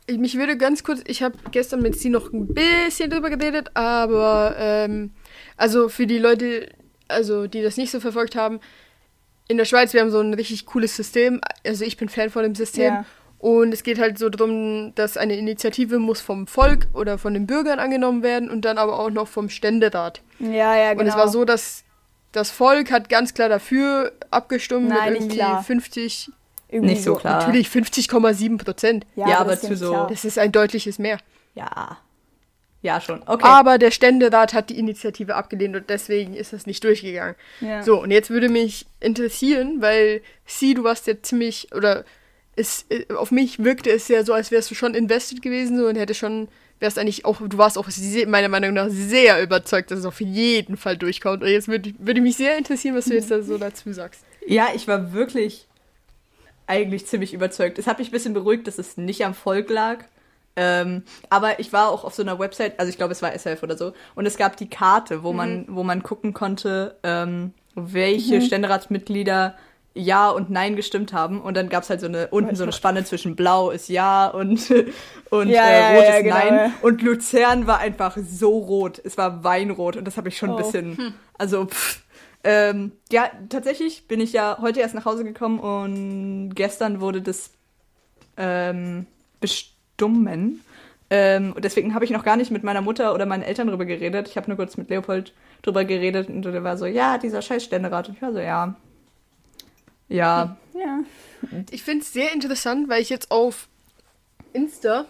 [0.06, 3.70] ich, mich würde ganz kurz, ich habe gestern mit sie noch ein bisschen drüber geredet,
[3.74, 5.12] aber ähm,
[5.56, 6.68] also für die Leute,
[7.06, 8.58] also die das nicht so verfolgt haben,
[9.52, 11.40] in der Schweiz, wir haben so ein richtig cooles System.
[11.64, 12.94] Also ich bin Fan von dem System.
[12.94, 13.04] Ja.
[13.38, 17.46] Und es geht halt so darum, dass eine Initiative muss vom Volk oder von den
[17.46, 20.22] Bürgern angenommen werden und dann aber auch noch vom Ständerat.
[20.38, 21.02] Ja, ja, genau.
[21.02, 21.32] Und es war genau.
[21.32, 21.84] so, dass
[22.30, 25.62] das Volk hat ganz klar dafür abgestimmt Nein, mit irgendwie klar.
[25.62, 26.30] 50.
[26.68, 27.40] Irgendwie nicht so klar.
[27.40, 29.06] Natürlich 50,7 Prozent.
[29.16, 29.90] Ja, ja aber zu so.
[29.90, 30.06] Klar.
[30.08, 31.18] Das ist ein deutliches Mehr.
[31.54, 31.98] Ja.
[32.82, 33.22] Ja, schon.
[33.26, 33.44] Okay.
[33.44, 37.36] Aber der Ständerat hat die Initiative abgelehnt und deswegen ist das nicht durchgegangen.
[37.60, 37.82] Ja.
[37.82, 42.04] So, und jetzt würde mich interessieren, weil sie, du warst ja ziemlich, oder
[42.56, 45.86] es, äh, auf mich wirkte es ja so, als wärst du schon invested gewesen so,
[45.86, 46.48] und hätte schon,
[46.80, 47.88] wärst eigentlich auch, du warst auch
[48.26, 51.44] meiner Meinung nach sehr überzeugt, dass es auf jeden Fall durchkommt.
[51.44, 54.24] Und jetzt würde, würde mich sehr interessieren, was du jetzt da so dazu sagst.
[54.44, 55.68] Ja, ich war wirklich
[56.66, 57.78] eigentlich ziemlich überzeugt.
[57.78, 60.04] Es hat mich ein bisschen beruhigt, dass es nicht am Volk lag,
[60.56, 63.62] ähm, aber ich war auch auf so einer Website, also ich glaube, es war SF
[63.62, 65.36] oder so, und es gab die Karte, wo mhm.
[65.36, 68.42] man, wo man gucken konnte, ähm, welche mhm.
[68.42, 69.56] Ständeratsmitglieder
[69.94, 71.40] ja und nein gestimmt haben.
[71.40, 74.26] Und dann gab es halt so eine unten so eine Spanne zwischen Blau ist ja
[74.26, 74.70] und,
[75.30, 76.74] und ja, äh, Rot ja, ist genau, nein.
[76.82, 79.00] Und Luzern war einfach so rot.
[79.04, 80.56] Es war Weinrot und das habe ich schon oh.
[80.56, 80.96] ein bisschen.
[80.96, 81.14] Hm.
[81.36, 82.02] Also, pff,
[82.44, 87.50] ähm, ja, tatsächlich bin ich ja heute erst nach Hause gekommen und gestern wurde das
[88.36, 89.06] ähm,
[89.96, 90.60] bestummen.
[91.10, 93.84] Ähm, und deswegen habe ich noch gar nicht mit meiner Mutter oder meinen Eltern drüber
[93.84, 94.28] geredet.
[94.28, 97.64] Ich habe nur kurz mit Leopold drüber geredet und der war so, ja, dieser scheiß
[97.64, 98.08] Ständerat.
[98.08, 98.74] Und ich war so, ja,
[100.08, 100.56] ja.
[100.74, 101.00] Ja.
[101.70, 103.68] Ich finde es sehr interessant, weil ich jetzt auf
[104.52, 105.06] Insta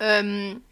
[0.00, 0.62] ähm,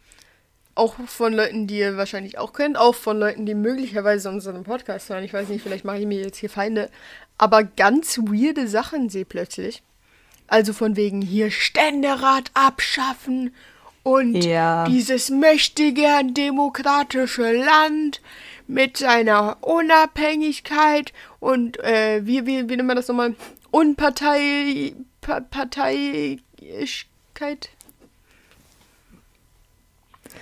[0.75, 5.09] auch von Leuten, die ihr wahrscheinlich auch kennt, auch von Leuten, die möglicherweise unseren Podcast
[5.09, 6.89] hören, ich weiß nicht, vielleicht mache ich mir jetzt hier Feinde,
[7.37, 9.83] aber ganz weirde Sachen sehe plötzlich.
[10.51, 13.55] Also von wegen hier Ständerat abschaffen
[14.03, 14.83] und ja.
[14.83, 18.19] dieses mächtige demokratische Land
[18.67, 23.33] mit seiner Unabhängigkeit und äh, wie, wie, wie nennt man das nochmal?
[23.71, 25.41] Unpartei, pa.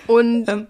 [0.07, 0.67] Und ähm.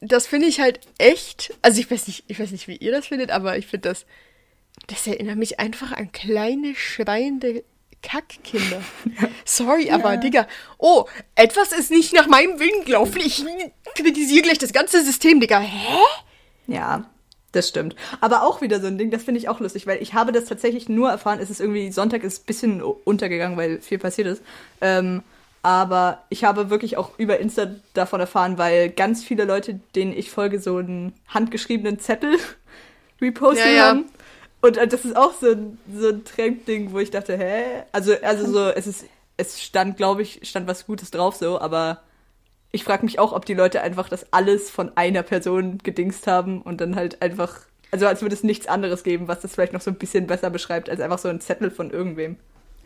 [0.00, 3.08] das finde ich halt echt, also ich weiß nicht, ich weiß nicht, wie ihr das
[3.08, 4.06] findet, aber ich finde das,
[4.86, 7.64] das erinnert mich einfach an kleine schreiende
[8.02, 8.80] Kackkinder.
[9.44, 9.94] Sorry, ja.
[9.94, 10.46] aber Digga,
[10.78, 13.20] oh, etwas ist nicht nach meinem Willen gelaufen.
[13.24, 13.44] Ich
[13.94, 15.60] kritisiere gleich das ganze System, Digga.
[15.60, 15.98] Hä?
[16.66, 17.04] Ja,
[17.52, 17.96] das stimmt.
[18.20, 20.44] Aber auch wieder so ein Ding, das finde ich auch lustig, weil ich habe das
[20.44, 24.42] tatsächlich nur erfahren, es ist irgendwie, Sonntag ist ein bisschen untergegangen, weil viel passiert ist.
[24.80, 25.22] Ähm,
[25.62, 30.30] aber ich habe wirklich auch über Insta davon erfahren, weil ganz viele Leute, denen ich
[30.30, 32.38] folge, so einen handgeschriebenen Zettel
[33.20, 34.02] repostet ja, ja.
[34.60, 37.84] Und äh, das ist auch so ein, so ein Trendding, wo ich dachte, hä?
[37.92, 39.06] Also, also so, es ist,
[39.36, 42.02] es stand, glaube ich, stand was Gutes drauf so, aber
[42.72, 46.62] ich frage mich auch, ob die Leute einfach das alles von einer Person gedingst haben
[46.62, 49.80] und dann halt einfach, also als würde es nichts anderes geben, was das vielleicht noch
[49.80, 52.36] so ein bisschen besser beschreibt, als einfach so ein Zettel von irgendwem.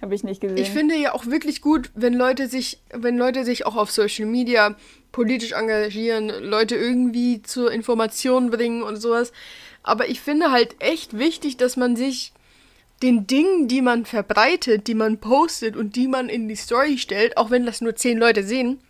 [0.01, 0.59] Habe ich nicht gesehen.
[0.59, 4.27] Ich finde ja auch wirklich gut, wenn Leute sich, wenn Leute sich auch auf Social
[4.27, 4.75] Media
[5.13, 9.33] politisch engagieren, Leute irgendwie zur Information bringen und sowas.
[9.85, 12.33] Aber ich finde halt echt wichtig, dass man sich
[13.03, 17.37] den Dingen, die man verbreitet, die man postet und die man in die Story stellt,
[17.37, 18.81] auch wenn das nur zehn Leute sehen,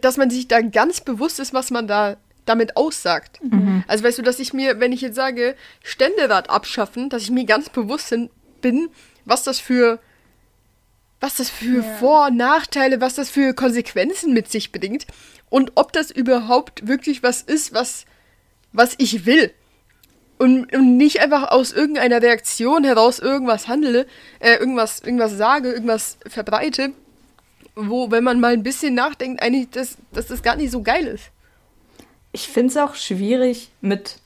[0.00, 2.16] dass man sich da ganz bewusst ist, was man da
[2.46, 3.40] damit aussagt.
[3.42, 3.84] Mhm.
[3.86, 7.44] Also weißt du, dass ich mir, wenn ich jetzt sage, Ständerat abschaffen, dass ich mir
[7.44, 8.14] ganz bewusst
[8.60, 8.88] bin,
[9.24, 10.00] was das für
[11.20, 11.96] was das für ja.
[11.98, 15.06] Vor- und Nachteile, was das für Konsequenzen mit sich bringt
[15.48, 18.04] und ob das überhaupt wirklich was ist, was,
[18.72, 19.52] was ich will.
[20.38, 24.06] Und, und nicht einfach aus irgendeiner Reaktion heraus irgendwas handle,
[24.38, 26.92] äh, irgendwas, irgendwas sage, irgendwas verbreite,
[27.74, 31.06] wo, wenn man mal ein bisschen nachdenkt, eigentlich, dass, dass das gar nicht so geil
[31.06, 31.30] ist.
[32.32, 34.18] Ich finde es auch schwierig mit,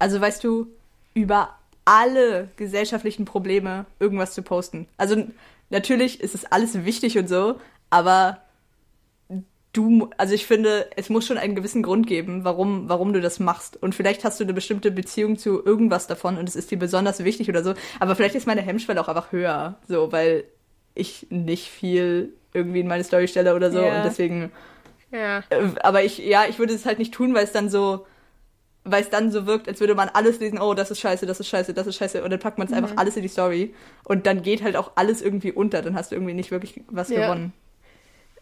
[0.00, 0.66] also weißt du,
[1.14, 4.88] über alle gesellschaftlichen Probleme irgendwas zu posten.
[4.96, 5.26] Also
[5.70, 7.60] natürlich ist es alles wichtig und so,
[7.90, 8.42] aber
[9.72, 13.38] du, also ich finde, es muss schon einen gewissen Grund geben, warum, warum du das
[13.38, 13.80] machst.
[13.80, 17.24] Und vielleicht hast du eine bestimmte Beziehung zu irgendwas davon und es ist dir besonders
[17.24, 17.74] wichtig oder so.
[18.00, 20.44] Aber vielleicht ist meine Hemmschwelle auch einfach höher, so, weil
[20.94, 23.78] ich nicht viel irgendwie in meine Story stelle oder so.
[23.78, 23.98] Yeah.
[23.98, 24.50] Und deswegen.
[25.12, 25.38] Ja.
[25.50, 28.06] Äh, aber ich, ja, ich würde es halt nicht tun, weil es dann so,
[28.84, 31.38] weil es dann so wirkt, als würde man alles lesen, oh, das ist scheiße, das
[31.38, 32.24] ist scheiße, das ist scheiße.
[32.24, 32.78] Und dann packt man es mhm.
[32.78, 33.74] einfach alles in die Story.
[34.04, 35.80] Und dann geht halt auch alles irgendwie unter.
[35.82, 37.22] Dann hast du irgendwie nicht wirklich was ja.
[37.22, 37.52] gewonnen.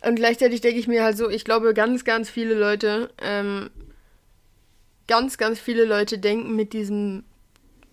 [0.00, 3.70] Und gleichzeitig denke ich mir halt so, ich glaube, ganz, ganz viele Leute, ähm,
[5.06, 7.24] ganz, ganz viele Leute denken mit diesem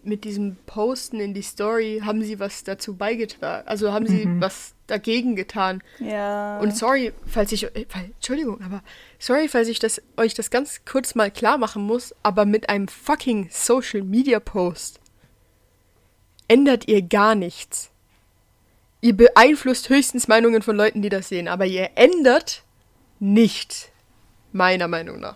[0.06, 3.68] mit diesem Posten in die Story haben sie was dazu beigetragen.
[3.68, 4.40] Also haben sie mhm.
[4.40, 5.82] was dagegen getan.
[6.00, 6.60] Ja.
[6.60, 7.68] Und sorry, falls ich.
[7.74, 8.84] Entschuldigung, aber
[9.18, 12.88] sorry, falls ich das, euch das ganz kurz mal klar machen muss, aber mit einem
[12.88, 15.00] fucking Social Media Post
[16.48, 17.92] ändert ihr gar nichts.
[19.06, 22.64] Ihr beeinflusst höchstens Meinungen von Leuten, die das sehen, aber ihr ändert
[23.20, 23.90] nicht.
[24.52, 25.36] Meiner Meinung nach.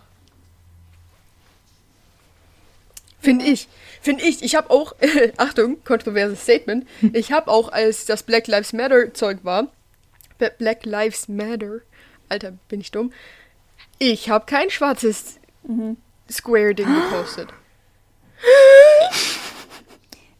[3.20, 3.68] Finde ich.
[4.00, 4.42] Finde ich.
[4.42, 4.96] Ich habe auch,
[5.36, 6.84] Achtung, kontroverses Statement.
[7.12, 9.68] Ich habe auch, als das Black Lives Matter Zeug war,
[10.58, 11.78] Black Lives Matter,
[12.28, 13.12] Alter, bin ich dumm,
[14.00, 15.96] ich habe kein schwarzes mhm.
[16.28, 17.50] Square-Ding gepostet.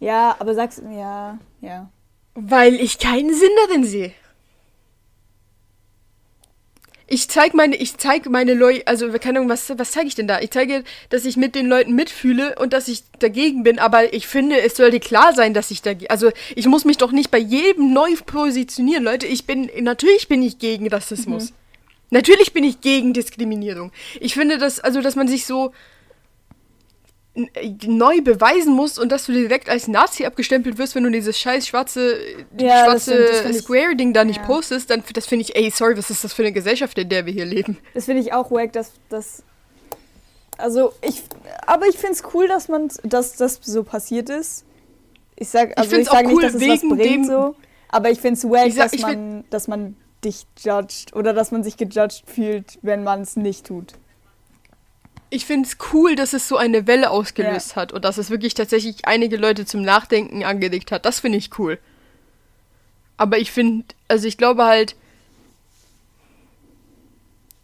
[0.03, 1.91] Ja, aber sagst, ja, ja.
[2.35, 4.13] Weil ich keinen Sinn darin sehe
[7.13, 10.29] ich zeige meine, ich zeige meine Leute, also keine Ahnung, was, was zeige ich denn
[10.29, 10.41] da?
[10.41, 14.29] Ich zeige, dass ich mit den Leuten mitfühle und dass ich dagegen bin, aber ich
[14.29, 17.39] finde, es sollte klar sein, dass ich dagegen, also ich muss mich doch nicht bei
[17.39, 19.27] jedem neu positionieren, Leute.
[19.27, 21.51] Ich bin, natürlich bin ich gegen Rassismus.
[21.51, 21.57] Mhm.
[22.11, 23.91] Natürlich bin ich gegen Diskriminierung.
[24.21, 25.73] Ich finde, dass, also, dass man sich so,
[27.35, 31.67] neu beweisen musst und dass du direkt als Nazi abgestempelt wirst, wenn du dieses scheiß
[31.69, 32.19] schwarze,
[32.59, 34.47] ja, schwarze Square-Ding da nicht ja.
[34.47, 37.27] postest, dann das finde ich, ey, sorry, was ist das für eine Gesellschaft, in der
[37.27, 37.79] wir hier leben?
[37.95, 39.45] Das finde ich auch wack, dass das.
[40.59, 41.23] Also ich.
[41.67, 44.65] Aber ich finde es cool, dass man dass das so passiert ist.
[45.37, 47.55] Ich sag, also ich, ich sage cool, nicht, dass es was bringt dem, so.
[47.89, 51.63] Aber ich finde es wack, sag, dass, man, dass man dich judged oder dass man
[51.63, 53.95] sich gejudged fühlt, wenn man es nicht tut
[55.31, 57.77] ich finde es cool, dass es so eine Welle ausgelöst ja.
[57.77, 61.05] hat und dass es wirklich tatsächlich einige Leute zum Nachdenken angelegt hat.
[61.05, 61.79] Das finde ich cool.
[63.17, 64.97] Aber ich finde, also ich glaube halt,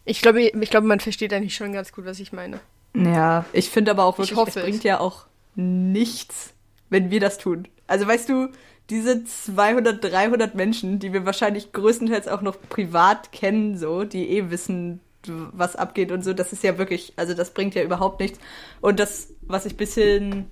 [0.05, 2.61] ich glaube, ich glaube, man versteht eigentlich schon ganz gut, was ich meine.
[2.95, 6.53] Ja, ich finde aber auch wirklich, es bringt ja auch nichts,
[6.89, 7.67] wenn wir das tun.
[7.85, 8.49] Also weißt du,
[8.89, 14.49] diese 200, 300 Menschen, die wir wahrscheinlich größtenteils auch noch privat kennen, so, die eh
[14.49, 18.39] wissen, was abgeht und so, das ist ja wirklich, also das bringt ja überhaupt nichts.
[18.81, 20.51] Und das, was ich bisschen,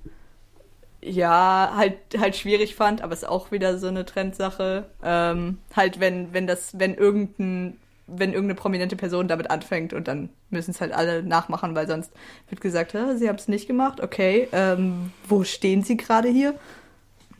[1.01, 6.34] ja, halt, halt schwierig fand, aber ist auch wieder so eine Trendsache, ähm, halt, wenn,
[6.34, 10.93] wenn das, wenn irgendein, wenn irgendeine prominente Person damit anfängt und dann müssen es halt
[10.93, 12.11] alle nachmachen, weil sonst
[12.49, 16.55] wird gesagt, sie haben es nicht gemacht, okay, ähm, wo stehen sie gerade hier?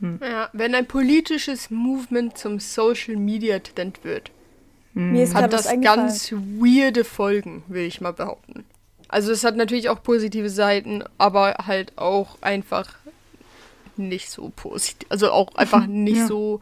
[0.00, 0.20] Hm.
[0.22, 4.30] Ja, wenn ein politisches Movement zum Social Media Trend wird,
[4.96, 8.64] mir ist hat das ganz weirde Folgen, will ich mal behaupten.
[9.08, 12.94] Also es hat natürlich auch positive Seiten, aber halt auch einfach
[13.96, 15.06] nicht so positiv.
[15.10, 16.26] Also auch einfach nicht ja.
[16.26, 16.60] so.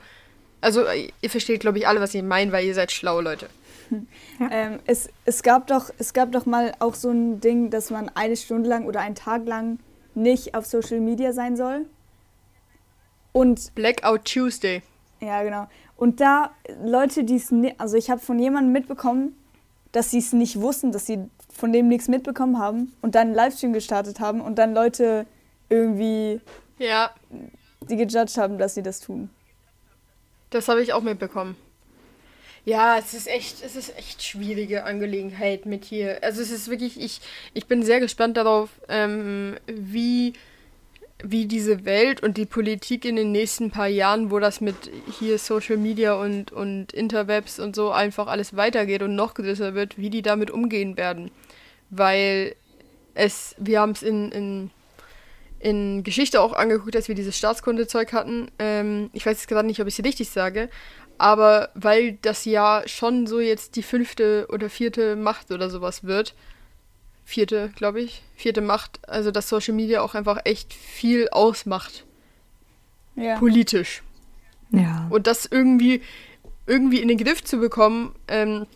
[0.60, 0.82] Also
[1.20, 3.48] ihr versteht, glaube ich, alle, was ich meine, weil ihr seid schlau, Leute.
[4.40, 4.48] Ja.
[4.50, 8.08] Ähm, es, es, gab doch, es gab doch mal auch so ein Ding, dass man
[8.16, 9.78] eine Stunde lang oder einen Tag lang
[10.16, 11.86] nicht auf Social Media sein soll.
[13.30, 14.82] Und Blackout Tuesday.
[15.24, 15.66] Ja, genau.
[15.96, 16.50] Und da
[16.82, 19.34] Leute, die es, also ich habe von jemandem mitbekommen,
[19.92, 21.18] dass sie es nicht wussten, dass sie
[21.52, 25.24] von dem nichts mitbekommen haben und dann einen Livestream gestartet haben und dann Leute
[25.68, 26.40] irgendwie,
[26.78, 27.10] ja,
[27.88, 29.30] die gejudged haben, dass sie das tun.
[30.50, 31.56] Das habe ich auch mitbekommen.
[32.64, 36.18] Ja, es ist echt, es ist echt schwierige Angelegenheit mit hier.
[36.22, 37.20] Also es ist wirklich, ich,
[37.52, 40.32] ich bin sehr gespannt darauf, ähm, wie
[41.24, 44.74] wie diese Welt und die Politik in den nächsten paar Jahren, wo das mit
[45.18, 49.96] hier Social Media und, und Interwebs und so einfach alles weitergeht und noch größer wird,
[49.96, 51.30] wie die damit umgehen werden.
[51.88, 52.54] Weil
[53.14, 54.70] es, wir haben es in, in,
[55.60, 58.50] in Geschichte auch angeguckt, als wir dieses Staatskundezeug hatten.
[58.58, 60.68] Ähm, ich weiß jetzt gerade nicht, ob ich es richtig sage,
[61.16, 66.34] aber weil das ja schon so jetzt die fünfte oder vierte Macht oder sowas wird,
[67.24, 72.04] vierte, glaube ich, vierte Macht, also dass Social Media auch einfach echt viel ausmacht.
[73.16, 73.38] Ja.
[73.38, 74.02] Politisch.
[74.70, 75.06] Ja.
[75.10, 76.02] Und das irgendwie,
[76.66, 78.66] irgendwie in den Griff zu bekommen, ähm,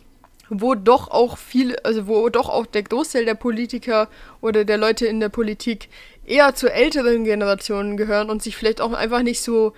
[0.49, 4.09] wo doch auch viel, also wo doch auch der Großteil der Politiker
[4.41, 5.89] oder der Leute in der Politik
[6.25, 9.73] eher zur älteren Generationen gehören und sich vielleicht auch einfach nicht so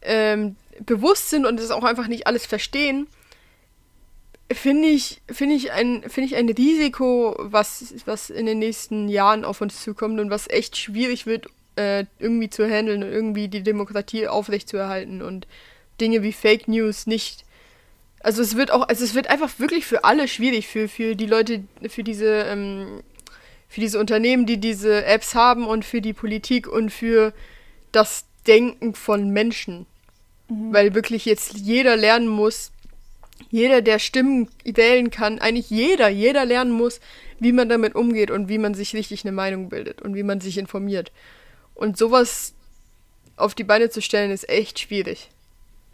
[0.00, 3.06] ähm, bewusst sind und das auch einfach nicht alles verstehen,
[4.50, 9.44] finde ich, finde ich, ein, find ich ein Risiko, was, was in den nächsten Jahren
[9.44, 13.62] auf uns zukommt und was echt schwierig wird, äh, irgendwie zu handeln und irgendwie die
[13.62, 15.46] Demokratie aufrechtzuerhalten und
[16.00, 17.44] Dinge wie Fake News nicht.
[18.20, 21.26] Also es wird auch, also es wird einfach wirklich für alle schwierig, für, für die
[21.26, 23.02] Leute, für diese, ähm,
[23.68, 27.32] für diese Unternehmen, die diese Apps haben und für die Politik und für
[27.90, 29.86] das Denken von Menschen.
[30.48, 30.72] Mhm.
[30.72, 32.70] Weil wirklich jetzt jeder lernen muss,
[33.52, 37.00] jeder, der Stimmen wählen kann, eigentlich jeder, jeder lernen muss,
[37.38, 40.40] wie man damit umgeht und wie man sich richtig eine Meinung bildet und wie man
[40.40, 41.12] sich informiert.
[41.74, 42.54] Und sowas
[43.36, 45.28] auf die Beine zu stellen, ist echt schwierig.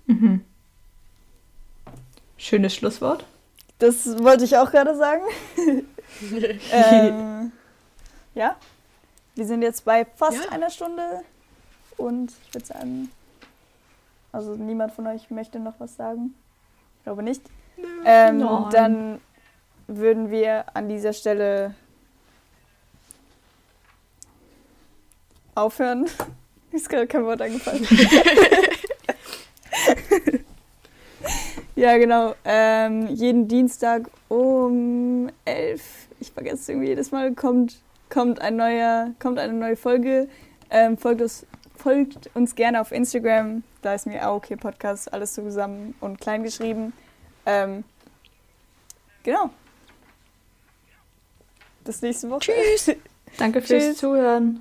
[0.06, 0.44] Mhm.
[2.36, 3.26] Schönes Schlusswort.
[3.80, 5.24] Das wollte ich auch gerade sagen.
[6.72, 7.50] ähm,
[8.36, 8.56] ja,
[9.34, 10.50] wir sind jetzt bei fast ja.
[10.52, 11.22] einer Stunde
[11.96, 13.10] und ich würde sagen,
[14.30, 16.34] also niemand von euch möchte noch was sagen
[17.04, 17.42] glaube nicht.
[18.04, 19.20] Ähm, dann
[19.86, 21.74] würden wir an dieser Stelle
[25.54, 26.06] aufhören.
[26.72, 27.86] Ist gerade kein Wort eingefallen.
[31.74, 32.34] ja, genau.
[32.44, 37.78] Ähm, jeden Dienstag um 11, ich vergesse es irgendwie jedes Mal, kommt,
[38.10, 40.28] kommt, ein neuer, kommt eine neue Folge.
[40.70, 41.46] Ähm, folgt, uns,
[41.78, 43.62] folgt uns gerne auf Instagram.
[43.82, 46.92] Da ist mir auch okay Podcast, alles zusammen und klein geschrieben.
[47.46, 47.84] Ähm,
[49.22, 49.50] genau.
[51.84, 52.52] Bis nächste Woche.
[52.52, 52.96] Tschüss.
[53.38, 53.96] Danke fürs Tschüss.
[53.98, 54.60] Zuhören.